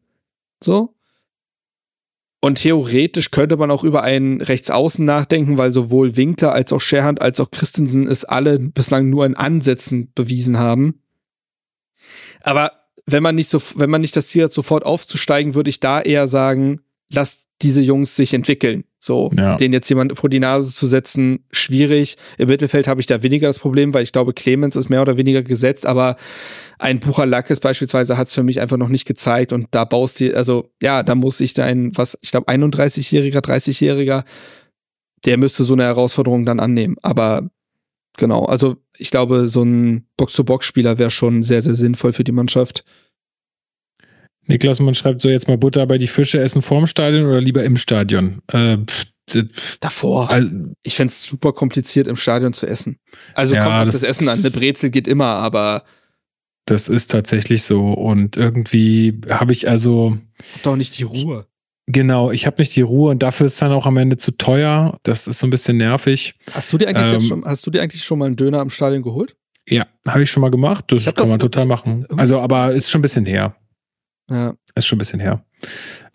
So. 0.62 0.94
Und 2.40 2.56
theoretisch 2.56 3.30
könnte 3.30 3.58
man 3.58 3.70
auch 3.70 3.84
über 3.84 4.02
einen 4.02 4.40
Rechtsaußen 4.40 5.04
nachdenken, 5.04 5.58
weil 5.58 5.72
sowohl 5.72 6.16
Winkler 6.16 6.52
als 6.52 6.72
auch 6.72 6.80
Scherhand 6.80 7.20
als 7.20 7.38
auch 7.38 7.50
Christensen 7.50 8.08
es 8.08 8.24
alle 8.24 8.58
bislang 8.58 9.10
nur 9.10 9.26
in 9.26 9.36
Ansätzen 9.36 10.10
bewiesen 10.14 10.58
haben. 10.58 11.02
Aber 12.42 12.72
wenn 13.04 13.22
man 13.22 13.34
nicht 13.34 13.48
so, 13.48 13.60
wenn 13.76 13.90
man 13.90 14.00
nicht 14.00 14.16
das 14.16 14.28
Ziel 14.28 14.44
hat, 14.44 14.54
sofort 14.54 14.86
aufzusteigen, 14.86 15.54
würde 15.54 15.68
ich 15.68 15.80
da 15.80 16.00
eher 16.00 16.26
sagen, 16.26 16.80
lasst 17.12 17.46
diese 17.60 17.82
Jungs 17.82 18.16
sich 18.16 18.32
entwickeln. 18.32 18.84
So, 18.98 19.30
ja. 19.34 19.56
den 19.56 19.72
jetzt 19.72 19.88
jemand 19.88 20.16
vor 20.18 20.28
die 20.28 20.40
Nase 20.40 20.74
zu 20.74 20.86
setzen, 20.86 21.44
schwierig. 21.50 22.16
Im 22.38 22.48
Mittelfeld 22.48 22.86
habe 22.86 23.00
ich 23.00 23.06
da 23.06 23.22
weniger 23.22 23.46
das 23.46 23.58
Problem, 23.58 23.94
weil 23.94 24.02
ich 24.02 24.12
glaube, 24.12 24.34
Clemens 24.34 24.76
ist 24.76 24.90
mehr 24.90 25.02
oder 25.02 25.16
weniger 25.16 25.42
gesetzt, 25.42 25.86
aber 25.86 26.16
ein 26.80 26.98
Buchalackes 26.98 27.60
beispielsweise 27.60 28.16
hat 28.16 28.28
es 28.28 28.34
für 28.34 28.42
mich 28.42 28.60
einfach 28.60 28.76
noch 28.76 28.88
nicht 28.88 29.04
gezeigt 29.06 29.52
und 29.52 29.68
da 29.70 29.84
baust 29.84 30.20
du, 30.20 30.34
also 30.34 30.72
ja, 30.82 31.02
da 31.02 31.14
muss 31.14 31.40
ich 31.40 31.54
da 31.54 31.64
ein, 31.64 31.96
was, 31.96 32.18
ich 32.22 32.30
glaube, 32.30 32.50
31-Jähriger, 32.50 33.40
30-Jähriger, 33.40 34.24
der 35.26 35.36
müsste 35.36 35.64
so 35.64 35.74
eine 35.74 35.84
Herausforderung 35.84 36.46
dann 36.46 36.58
annehmen. 36.58 36.96
Aber 37.02 37.50
genau, 38.16 38.46
also 38.46 38.76
ich 38.96 39.10
glaube, 39.10 39.46
so 39.46 39.62
ein 39.62 40.06
Box-to-Box-Spieler 40.16 40.98
wäre 40.98 41.10
schon 41.10 41.42
sehr, 41.42 41.60
sehr 41.60 41.74
sinnvoll 41.74 42.12
für 42.12 42.24
die 42.24 42.32
Mannschaft. 42.32 42.84
Niklas, 44.46 44.80
man 44.80 44.94
schreibt 44.94 45.20
so 45.20 45.28
jetzt 45.28 45.48
mal 45.48 45.58
Butter 45.58 45.86
bei 45.86 45.98
die 45.98 46.06
Fische 46.06 46.40
essen 46.40 46.62
vorm 46.62 46.86
Stadion 46.86 47.26
oder 47.26 47.42
lieber 47.42 47.62
im 47.62 47.76
Stadion? 47.76 48.40
Äh, 48.48 48.78
pff, 48.78 49.06
Davor. 49.78 50.28
Also, 50.28 50.50
ich 50.82 50.96
fände 50.96 51.12
es 51.12 51.24
super 51.24 51.52
kompliziert, 51.52 52.08
im 52.08 52.16
Stadion 52.16 52.52
zu 52.52 52.66
essen. 52.66 52.98
Also 53.34 53.54
ja, 53.54 53.62
kommt 53.62 53.76
auf 53.76 53.84
das, 53.84 54.00
das 54.00 54.02
Essen 54.02 54.28
an. 54.28 54.40
Eine 54.40 54.50
Brezel 54.50 54.90
geht 54.90 55.06
immer, 55.06 55.26
aber. 55.26 55.84
Das 56.70 56.86
ist 56.86 57.10
tatsächlich 57.10 57.64
so. 57.64 57.92
Und 57.92 58.36
irgendwie 58.36 59.20
habe 59.28 59.50
ich 59.50 59.68
also. 59.68 60.16
Doch 60.62 60.76
nicht 60.76 60.96
die 61.00 61.02
Ruhe. 61.02 61.46
Genau, 61.88 62.30
ich 62.30 62.46
habe 62.46 62.62
nicht 62.62 62.76
die 62.76 62.82
Ruhe 62.82 63.10
und 63.10 63.24
dafür 63.24 63.46
ist 63.46 63.54
es 63.54 63.58
dann 63.58 63.72
auch 63.72 63.86
am 63.86 63.96
Ende 63.96 64.18
zu 64.18 64.30
teuer. 64.30 64.96
Das 65.02 65.26
ist 65.26 65.40
so 65.40 65.48
ein 65.48 65.50
bisschen 65.50 65.78
nervig. 65.78 66.36
Hast 66.52 66.72
du 66.72 66.78
dir 66.78 66.86
eigentlich, 66.86 67.14
ähm, 67.14 67.20
schon, 67.20 67.44
hast 67.44 67.66
du 67.66 67.72
dir 67.72 67.82
eigentlich 67.82 68.04
schon 68.04 68.20
mal 68.20 68.26
einen 68.26 68.36
Döner 68.36 68.62
im 68.62 68.70
Stadion 68.70 69.02
geholt? 69.02 69.36
Ja, 69.68 69.84
habe 70.06 70.22
ich 70.22 70.30
schon 70.30 70.42
mal 70.42 70.52
gemacht. 70.52 70.84
Das 70.92 71.06
kann 71.06 71.14
das 71.16 71.28
man 71.30 71.40
total 71.40 71.66
machen. 71.66 72.06
Also, 72.16 72.38
aber 72.38 72.72
ist 72.72 72.88
schon 72.88 73.00
ein 73.00 73.02
bisschen 73.02 73.26
her. 73.26 73.56
Ja. 74.30 74.54
Ist 74.76 74.86
schon 74.86 74.96
ein 74.96 75.00
bisschen 75.00 75.18
her. 75.18 75.44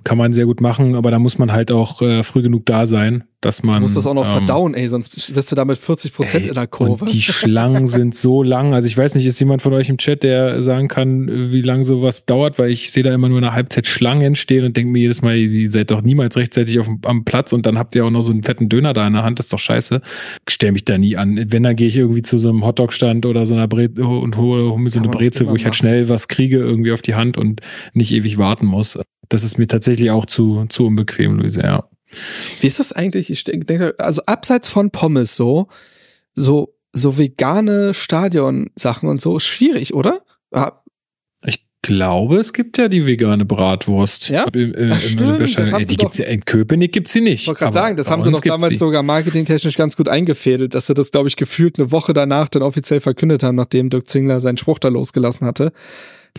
Kann 0.06 0.18
man 0.18 0.32
sehr 0.32 0.46
gut 0.46 0.62
machen, 0.62 0.96
aber 0.96 1.12
da 1.12 1.20
muss 1.20 1.38
man 1.38 1.52
halt 1.52 1.70
auch 1.70 2.02
äh, 2.02 2.24
früh 2.24 2.44
genug 2.44 2.66
da 2.66 2.86
sein, 2.86 3.26
dass 3.46 3.62
man. 3.62 3.76
Du 3.76 3.82
musst 3.82 3.96
das 3.96 4.08
auch 4.08 4.14
noch 4.16 4.26
ähm, 4.26 4.32
verdauen, 4.32 4.74
ey, 4.74 4.88
sonst 4.88 5.34
bist 5.34 5.52
du 5.52 5.56
damit 5.56 5.78
40 5.78 6.14
Prozent 6.14 6.48
in 6.48 6.54
der 6.56 6.66
Kurve. 6.66 7.06
Und 7.06 7.14
die 7.14 7.22
Schlangen 7.22 7.86
sind 7.86 8.16
so 8.16 8.42
lang. 8.42 8.74
Also 8.74 8.88
ich 8.88 8.98
weiß 8.98 9.14
nicht, 9.16 9.26
ist 9.26 9.40
jemand 9.40 9.62
von 9.62 9.72
euch 9.74 9.88
im 9.88 9.98
Chat, 9.98 10.24
der 10.24 10.64
sagen 10.64 10.88
kann, 10.88 11.52
wie 11.52 11.62
lange 11.62 11.84
sowas 11.84 12.26
dauert, 12.26 12.58
weil 12.58 12.72
ich 12.72 12.92
sehe 12.92 13.04
da 13.04 13.14
immer 13.14 13.30
nur 13.30 13.38
eine 13.38 13.54
Halbzeit 13.54 13.86
Schlangen 13.86 14.36
stehen 14.36 14.66
und 14.66 14.76
denke 14.76 14.92
mir 14.92 15.00
jedes 15.00 15.22
Mal, 15.22 15.38
ihr 15.38 15.72
seid 15.72 15.92
doch 15.92 16.02
niemals 16.02 16.36
rechtzeitig 16.38 16.80
auf, 16.80 16.90
am 17.06 17.24
Platz 17.24 17.54
und 17.54 17.68
dann 17.68 17.78
habt 17.78 17.96
ihr 17.96 18.04
auch 18.06 18.10
noch 18.10 18.24
so 18.24 18.32
einen 18.32 18.42
fetten 18.42 18.68
Döner 18.68 18.94
da 18.94 19.06
in 19.06 19.14
der 19.14 19.24
Hand, 19.24 19.38
das 19.38 19.46
ist 19.46 19.54
doch 19.54 19.60
scheiße. 19.60 20.02
Ich 20.48 20.54
stell 20.54 20.72
mich 20.72 20.86
da 20.86 20.98
nie 20.98 21.16
an. 21.16 21.46
Wenn, 21.52 21.64
dann 21.64 21.76
gehe 21.76 21.88
ich 21.88 21.98
irgendwie 21.98 22.24
zu 22.24 22.40
so 22.40 22.50
einem 22.50 22.66
Hotdog-Stand 22.66 23.28
oder 23.28 23.46
so 23.46 23.54
einer 23.54 23.68
Bre 23.68 23.90
und 23.90 24.38
hole, 24.38 24.64
hole 24.64 24.80
mir 24.80 24.90
so 24.90 25.00
eine 25.00 25.10
Brezel, 25.10 25.48
wo 25.48 25.56
ich 25.56 25.66
halt 25.66 25.76
schnell 25.76 26.10
was 26.10 26.28
kriege 26.28 26.58
irgendwie 26.58 26.92
auf 26.92 27.04
die 27.04 27.14
Hand 27.14 27.38
und 27.38 27.62
nicht 27.94 28.12
ewig 28.12 28.40
warten 28.40 28.66
muss. 28.66 28.98
Das 29.30 29.44
ist 29.44 29.60
mir 29.60 29.68
tatsächlich 29.68 30.10
auch 30.10 30.26
zu, 30.26 30.66
zu 30.70 30.88
unbequem, 30.88 31.38
Luise, 31.38 31.62
ja. 31.62 31.84
Wie 32.60 32.68
ist 32.68 32.80
das 32.80 32.94
eigentlich? 32.94 33.30
Ich 33.30 33.44
denke, 33.44 33.96
also 33.98 34.22
abseits 34.26 34.70
von 34.70 34.92
Pommes 34.92 35.36
so, 35.36 35.68
so, 36.34 36.76
so 36.94 37.18
vegane 37.18 37.94
Stadionsachen 37.94 39.10
und 39.10 39.22
so, 39.22 39.38
ist 39.38 39.46
schwierig, 39.46 39.94
oder? 39.94 40.22
Ich 41.46 41.66
glaube, 41.82 42.38
es 42.38 42.54
gibt 42.54 42.78
ja 42.78 42.88
die 42.88 43.06
vegane 43.06 43.46
Bratwurst. 43.46 44.30
Ja, 44.30 44.46
im, 44.54 44.74
im, 44.74 44.92
Ach, 44.92 45.00
stimmt, 45.00 45.40
das 45.40 45.72
haben 45.72 45.86
die 45.86 45.98
gibt's 45.98 46.18
ja 46.18 46.26
in 46.26 46.44
Köpenick 46.44 46.92
gibt's 46.94 47.14
sie 47.14 47.22
nicht. 47.22 47.44
Ich 47.44 47.48
wollte 47.48 47.60
gerade 47.60 47.74
sagen, 47.74 47.98
das 47.98 48.10
haben 48.10 48.24
sie 48.24 48.32
doch 48.32 48.40
damals 48.40 48.70
sie. 48.70 48.76
sogar 48.78 49.04
marketingtechnisch 49.04 49.78
ganz 49.78 49.96
gut 49.96 50.10
eingefädelt, 50.10 50.74
dass 50.74 50.88
sie 50.88 50.94
das, 50.94 51.12
glaube 51.12 51.28
ich, 51.28 51.36
gefühlt 51.36 51.78
eine 51.78 51.92
Woche 51.92 52.14
danach 52.14 52.50
dann 52.50 52.64
offiziell 52.64 53.02
verkündet 53.02 53.44
haben, 53.44 53.56
nachdem 53.56 53.90
Dirk 53.90 54.08
Zingler 54.08 54.40
seinen 54.40 54.58
Spruch 54.58 54.80
da 54.80 54.88
losgelassen 54.88 55.46
hatte. 55.46 55.74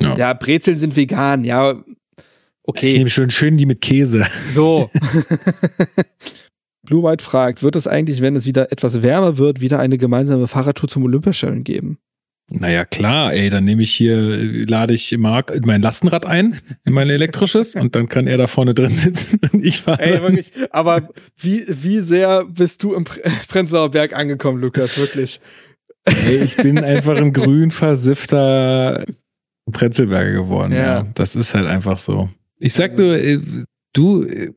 Ja, 0.01 0.17
ja 0.17 0.35
Brezeln 0.35 0.79
sind 0.79 0.97
vegan, 0.97 1.45
ja, 1.45 1.77
Okay. 2.67 2.89
Ich 2.89 2.95
nehme 2.97 3.11
schön, 3.11 3.31
schön 3.31 3.57
die 3.57 3.67
mit 3.67 3.81
Käse. 3.81 4.27
So. 4.51 4.91
Blue 6.83 7.03
White 7.03 7.25
fragt, 7.25 7.63
wird 7.63 7.77
es 7.77 7.87
eigentlich, 7.87 8.23
wenn 8.23 8.37
es 8.37 8.47
wieder 8.47 8.73
etwas 8.73 9.03
wärmer 9.03 9.39
wird, 9.39 9.61
wieder 9.61 9.79
eine 9.79 9.99
gemeinsame 9.99 10.47
Fahrradtour 10.47 10.89
zum 10.89 11.05
Olympiastadion 11.05 11.65
geben? 11.65 11.99
Naja, 12.49 12.85
klar, 12.85 13.33
ey, 13.35 13.51
dann 13.51 13.65
nehme 13.65 13.83
ich 13.83 13.93
hier, 13.93 14.67
lade 14.69 14.95
ich 14.95 15.17
Marc 15.19 15.53
mein 15.67 15.83
Lastenrad 15.83 16.27
ein, 16.27 16.61
in 16.85 16.93
mein 16.93 17.11
elektrisches, 17.11 17.75
und 17.75 17.97
dann 17.97 18.09
kann 18.09 18.29
er 18.29 18.39
da 18.39 18.47
vorne 18.47 18.73
drin 18.73 18.91
sitzen 18.91 19.41
und 19.53 19.65
ich 19.65 19.81
fahre. 19.81 20.01
Ey, 20.01 20.23
wirklich, 20.23 20.53
aber 20.71 21.09
wie, 21.37 21.65
wie 21.69 21.99
sehr 21.99 22.45
bist 22.45 22.85
du 22.85 22.95
im 22.95 23.05
Prenzlauer 23.49 23.91
Berg 23.91 24.17
angekommen, 24.17 24.61
Lukas, 24.61 24.97
wirklich? 24.97 25.41
Ey, 26.05 26.45
ich 26.45 26.57
bin 26.57 26.79
einfach 26.85 27.17
ein 27.17 27.33
grün 27.33 27.73
versiffter 27.73 29.05
Prenzlberger 29.73 30.33
geworden, 30.33 30.73
ja. 30.73 30.79
ja. 30.79 31.07
Das 31.15 31.35
ist 31.35 31.53
halt 31.53 31.67
einfach 31.67 31.99
so. 31.99 32.31
Ich 32.59 32.73
sag 32.75 32.97
nur, 32.97 33.17
äh, 33.17 33.41
du, 33.93 34.25
äh, 34.25 34.53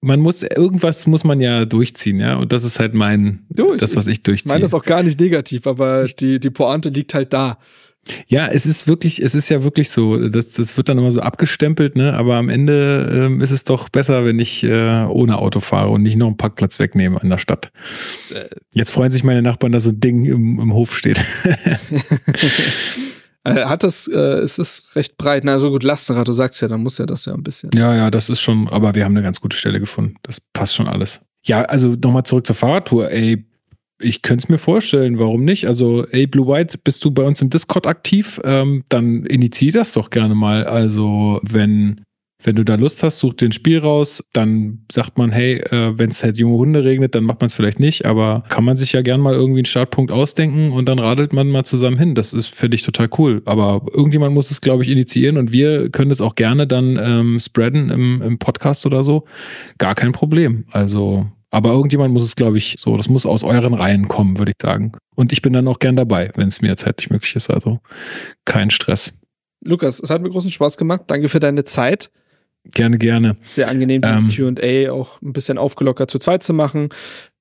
man 0.00 0.20
muss, 0.20 0.42
irgendwas 0.42 1.06
muss 1.06 1.24
man 1.24 1.40
ja 1.40 1.64
durchziehen, 1.64 2.20
ja. 2.20 2.36
Und 2.36 2.52
das 2.52 2.64
ist 2.64 2.78
halt 2.78 2.94
mein, 2.94 3.46
du, 3.50 3.76
das, 3.76 3.96
was 3.96 4.06
ich 4.06 4.22
durchziehe. 4.22 4.46
Ich 4.46 4.52
meine 4.52 4.62
das 4.62 4.74
auch 4.74 4.84
gar 4.84 5.02
nicht 5.02 5.18
negativ, 5.18 5.66
aber 5.66 6.04
die, 6.06 6.38
die 6.38 6.50
Pointe 6.50 6.88
liegt 6.90 7.14
halt 7.14 7.32
da. 7.32 7.58
Ja, 8.26 8.46
es 8.46 8.64
ist 8.64 8.88
wirklich, 8.88 9.22
es 9.22 9.34
ist 9.34 9.48
ja 9.48 9.62
wirklich 9.64 9.90
so, 9.90 10.28
das, 10.28 10.52
das 10.52 10.76
wird 10.76 10.88
dann 10.88 10.98
immer 10.98 11.10
so 11.10 11.20
abgestempelt, 11.20 11.96
ne? 11.96 12.14
Aber 12.14 12.36
am 12.36 12.48
Ende 12.48 13.26
ähm, 13.26 13.40
ist 13.42 13.50
es 13.50 13.64
doch 13.64 13.88
besser, 13.88 14.24
wenn 14.24 14.38
ich 14.38 14.64
äh, 14.64 15.04
ohne 15.04 15.38
Auto 15.38 15.60
fahre 15.60 15.90
und 15.90 16.02
nicht 16.02 16.16
noch 16.16 16.28
einen 16.28 16.36
Parkplatz 16.36 16.78
wegnehme 16.78 17.18
in 17.22 17.28
der 17.28 17.38
Stadt. 17.38 17.70
Jetzt 18.72 18.90
freuen 18.90 19.10
sich 19.10 19.24
meine 19.24 19.42
Nachbarn, 19.42 19.72
dass 19.72 19.84
so 19.84 19.90
ein 19.90 20.00
Ding 20.00 20.24
im, 20.24 20.58
im 20.58 20.72
Hof 20.72 20.96
steht. 20.96 21.22
Äh, 23.44 23.64
hat 23.66 23.84
das, 23.84 24.08
äh, 24.08 24.16
es 24.40 24.58
ist 24.58 24.94
recht 24.96 25.16
breit. 25.16 25.44
Na, 25.44 25.58
so 25.58 25.70
gut, 25.70 25.82
Lastenrad, 25.82 26.28
du 26.28 26.32
sagst 26.32 26.60
ja, 26.60 26.68
dann 26.68 26.82
muss 26.82 26.98
ja 26.98 27.06
das 27.06 27.24
ja 27.24 27.34
ein 27.34 27.42
bisschen. 27.42 27.70
Ja, 27.74 27.94
ja, 27.94 28.10
das 28.10 28.28
ist 28.28 28.40
schon, 28.40 28.68
aber 28.68 28.94
wir 28.94 29.04
haben 29.04 29.16
eine 29.16 29.22
ganz 29.22 29.40
gute 29.40 29.56
Stelle 29.56 29.80
gefunden. 29.80 30.16
Das 30.22 30.40
passt 30.40 30.74
schon 30.74 30.88
alles. 30.88 31.20
Ja, 31.44 31.62
also 31.62 31.96
nochmal 32.02 32.24
zurück 32.24 32.46
zur 32.46 32.56
Fahrradtour. 32.56 33.10
Ey, 33.10 33.46
ich 34.00 34.22
könnte 34.22 34.44
es 34.44 34.48
mir 34.48 34.58
vorstellen, 34.58 35.18
warum 35.18 35.44
nicht? 35.44 35.66
Also, 35.66 36.06
ey, 36.06 36.26
Blue 36.26 36.46
White, 36.46 36.78
bist 36.84 37.04
du 37.04 37.10
bei 37.10 37.24
uns 37.24 37.40
im 37.40 37.50
Discord 37.50 37.86
aktiv? 37.86 38.40
Ähm, 38.44 38.84
dann 38.88 39.24
initiier 39.26 39.72
das 39.72 39.92
doch 39.92 40.10
gerne 40.10 40.34
mal. 40.34 40.64
Also, 40.64 41.40
wenn 41.42 42.02
Wenn 42.42 42.54
du 42.54 42.64
da 42.64 42.76
Lust 42.76 43.02
hast, 43.02 43.18
such 43.18 43.34
dir 43.34 43.48
ein 43.48 43.52
Spiel 43.52 43.80
raus, 43.80 44.22
dann 44.32 44.84
sagt 44.92 45.18
man, 45.18 45.32
hey, 45.32 45.54
äh, 45.56 45.98
wenn 45.98 46.10
es 46.10 46.22
halt 46.22 46.38
junge 46.38 46.56
Hunde 46.56 46.84
regnet, 46.84 47.14
dann 47.16 47.24
macht 47.24 47.40
man 47.40 47.46
es 47.46 47.54
vielleicht 47.54 47.80
nicht, 47.80 48.06
aber 48.06 48.44
kann 48.48 48.62
man 48.64 48.76
sich 48.76 48.92
ja 48.92 49.02
gern 49.02 49.20
mal 49.20 49.34
irgendwie 49.34 49.58
einen 49.58 49.64
Startpunkt 49.64 50.12
ausdenken 50.12 50.70
und 50.70 50.88
dann 50.88 51.00
radelt 51.00 51.32
man 51.32 51.48
mal 51.48 51.64
zusammen 51.64 51.98
hin. 51.98 52.14
Das 52.14 52.32
ist, 52.32 52.54
finde 52.54 52.76
ich, 52.76 52.82
total 52.82 53.08
cool. 53.18 53.42
Aber 53.44 53.82
irgendjemand 53.92 54.34
muss 54.34 54.52
es, 54.52 54.60
glaube 54.60 54.84
ich, 54.84 54.88
initiieren 54.88 55.36
und 55.36 55.50
wir 55.50 55.90
können 55.90 56.12
es 56.12 56.20
auch 56.20 56.36
gerne 56.36 56.68
dann 56.68 56.96
ähm, 57.02 57.40
spreaden 57.40 57.90
im, 57.90 58.22
im 58.22 58.38
Podcast 58.38 58.86
oder 58.86 59.02
so. 59.02 59.24
Gar 59.78 59.96
kein 59.96 60.12
Problem. 60.12 60.64
Also 60.70 61.26
aber 61.50 61.70
irgendjemand 61.70 62.12
muss 62.12 62.24
es, 62.24 62.36
glaube 62.36 62.58
ich, 62.58 62.74
so, 62.78 62.96
das 62.96 63.08
muss 63.08 63.24
aus 63.24 63.42
euren 63.42 63.72
Reihen 63.74 64.06
kommen, 64.06 64.38
würde 64.38 64.52
ich 64.52 64.62
sagen. 64.62 64.92
Und 65.14 65.32
ich 65.32 65.40
bin 65.40 65.54
dann 65.54 65.66
auch 65.66 65.78
gern 65.78 65.96
dabei, 65.96 66.30
wenn 66.36 66.48
es 66.48 66.60
mir 66.60 66.76
zeitlich 66.76 67.10
möglich 67.10 67.34
ist. 67.36 67.48
Also 67.50 67.80
kein 68.44 68.70
Stress. 68.70 69.18
Lukas, 69.64 69.98
es 70.00 70.10
hat 70.10 70.22
mir 70.22 70.28
großen 70.28 70.50
Spaß 70.50 70.76
gemacht. 70.76 71.02
Danke 71.06 71.28
für 71.28 71.40
deine 71.40 71.64
Zeit. 71.64 72.10
Gerne, 72.72 72.98
gerne. 72.98 73.36
Sehr 73.40 73.68
angenehm, 73.68 74.02
dieses 74.02 74.38
ähm, 74.38 74.54
QA 74.54 74.92
auch 74.92 75.20
ein 75.22 75.32
bisschen 75.32 75.58
aufgelockert 75.58 76.10
zu 76.10 76.18
zweit 76.18 76.42
zu 76.42 76.52
machen. 76.52 76.90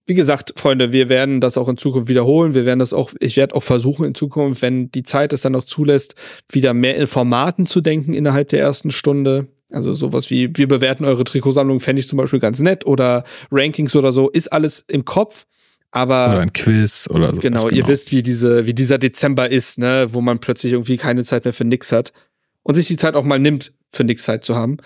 Wie 0.06 0.14
gesagt, 0.14 0.54
Freunde, 0.56 0.94
wir 0.94 1.10
werden 1.10 1.42
das 1.42 1.58
auch 1.58 1.68
in 1.68 1.76
Zukunft 1.76 2.08
wiederholen. 2.08 2.56
Wir 2.56 2.66
werden 2.66 2.80
das 2.80 2.94
auch, 2.94 3.12
ich 3.20 3.36
werde 3.36 3.56
auch 3.56 3.64
versuchen 3.64 4.06
in 4.06 4.16
Zukunft, 4.16 4.62
wenn 4.62 4.90
die 4.90 5.04
Zeit 5.04 5.34
es 5.34 5.42
dann 5.42 5.52
noch 5.52 5.66
zulässt, 5.66 6.16
wieder 6.50 6.74
mehr 6.74 6.96
in 6.96 7.08
Formaten 7.08 7.66
zu 7.66 7.82
denken 7.82 8.14
innerhalb 8.14 8.48
der 8.50 8.62
ersten 8.62 8.92
Stunde. 8.92 9.48
Also 9.70 9.94
sowas 9.94 10.30
wie, 10.30 10.50
wir 10.56 10.68
bewerten 10.70 11.04
eure 11.04 11.26
Trikotsammlung, 11.26 11.82
fände 11.82 12.00
ich 12.00 12.08
zum 12.08 12.16
Beispiel 12.16 12.40
ganz 12.40 12.62
nett 12.62 12.86
oder 12.86 13.26
Rankings 13.52 13.98
oder 13.98 14.14
so, 14.14 14.30
ist 14.30 14.48
alles 14.54 14.80
im 14.88 15.04
Kopf. 15.04 15.46
Aber 15.92 16.30
oder 16.30 16.40
ein 16.40 16.54
Quiz 16.54 17.10
oder 17.12 17.34
so. 17.34 17.42
Genau, 17.42 17.64
genau, 17.64 17.76
ihr 17.76 17.88
wisst, 17.88 18.12
wie 18.14 18.24
diese, 18.24 18.66
wie 18.66 18.74
dieser 18.74 18.98
Dezember 18.98 19.50
ist, 19.50 19.78
ne, 19.78 20.08
wo 20.12 20.22
man 20.22 20.40
plötzlich 20.40 20.74
irgendwie 20.74 20.98
keine 20.98 21.26
Zeit 21.26 21.44
mehr 21.44 21.54
für 21.54 21.66
nix 21.66 21.92
hat 21.92 22.14
und 22.64 22.76
sich 22.76 22.88
die 22.88 22.98
Zeit 22.98 23.16
auch 23.16 23.24
mal 23.24 23.40
nimmt, 23.40 23.74
für 23.92 24.04
nix 24.04 24.24
Zeit 24.24 24.46
zu 24.46 24.56
haben. 24.56 24.78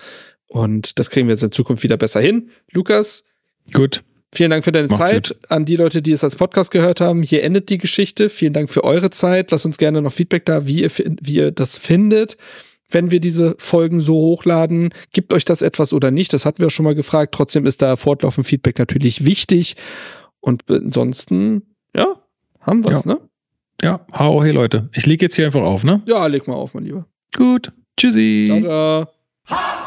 Und 0.52 0.98
das 0.98 1.08
kriegen 1.08 1.28
wir 1.28 1.32
jetzt 1.32 1.42
in 1.42 1.50
Zukunft 1.50 1.82
wieder 1.82 1.96
besser 1.96 2.20
hin. 2.20 2.50
Lukas. 2.72 3.24
Gut. 3.72 4.04
Vielen 4.34 4.50
Dank 4.50 4.64
für 4.64 4.72
deine 4.72 4.88
Macht's 4.88 5.10
Zeit. 5.10 5.28
Gut. 5.28 5.50
An 5.50 5.64
die 5.64 5.76
Leute, 5.76 6.02
die 6.02 6.12
es 6.12 6.22
als 6.22 6.36
Podcast 6.36 6.70
gehört 6.70 7.00
haben. 7.00 7.22
Hier 7.22 7.42
endet 7.42 7.70
die 7.70 7.78
Geschichte. 7.78 8.28
Vielen 8.28 8.52
Dank 8.52 8.68
für 8.68 8.84
eure 8.84 9.10
Zeit. 9.10 9.50
Lasst 9.50 9.64
uns 9.64 9.78
gerne 9.78 10.02
noch 10.02 10.12
Feedback 10.12 10.44
da, 10.44 10.66
wie 10.66 10.82
ihr, 10.82 10.90
wie 10.90 11.34
ihr 11.34 11.50
das 11.52 11.78
findet 11.78 12.36
wenn 12.90 13.10
wir 13.10 13.20
diese 13.20 13.54
Folgen 13.58 14.02
so 14.02 14.12
hochladen. 14.12 14.90
Gibt 15.12 15.32
euch 15.32 15.46
das 15.46 15.62
etwas 15.62 15.94
oder 15.94 16.10
nicht? 16.10 16.34
Das 16.34 16.44
hatten 16.44 16.60
wir 16.60 16.68
schon 16.68 16.84
mal 16.84 16.94
gefragt. 16.94 17.34
Trotzdem 17.34 17.64
ist 17.64 17.80
da 17.80 17.96
fortlaufend 17.96 18.46
Feedback 18.46 18.78
natürlich 18.78 19.24
wichtig. 19.24 19.76
Und 20.40 20.70
ansonsten, 20.70 21.62
ja, 21.96 22.20
haben 22.60 22.84
wir's, 22.84 23.06
ja. 23.06 23.14
ne? 23.14 23.20
Ja, 23.82 24.06
hau 24.12 24.42
hey 24.44 24.52
Leute. 24.52 24.90
Ich 24.92 25.06
leg 25.06 25.22
jetzt 25.22 25.36
hier 25.36 25.46
einfach 25.46 25.62
auf, 25.62 25.84
ne? 25.84 26.02
Ja, 26.06 26.26
leg 26.26 26.46
mal 26.46 26.54
auf, 26.54 26.74
mein 26.74 26.84
Lieber. 26.84 27.06
Gut. 27.34 27.72
Tschüssi. 27.96 28.44
Ciao, 28.46 29.06
ciao. 29.48 29.78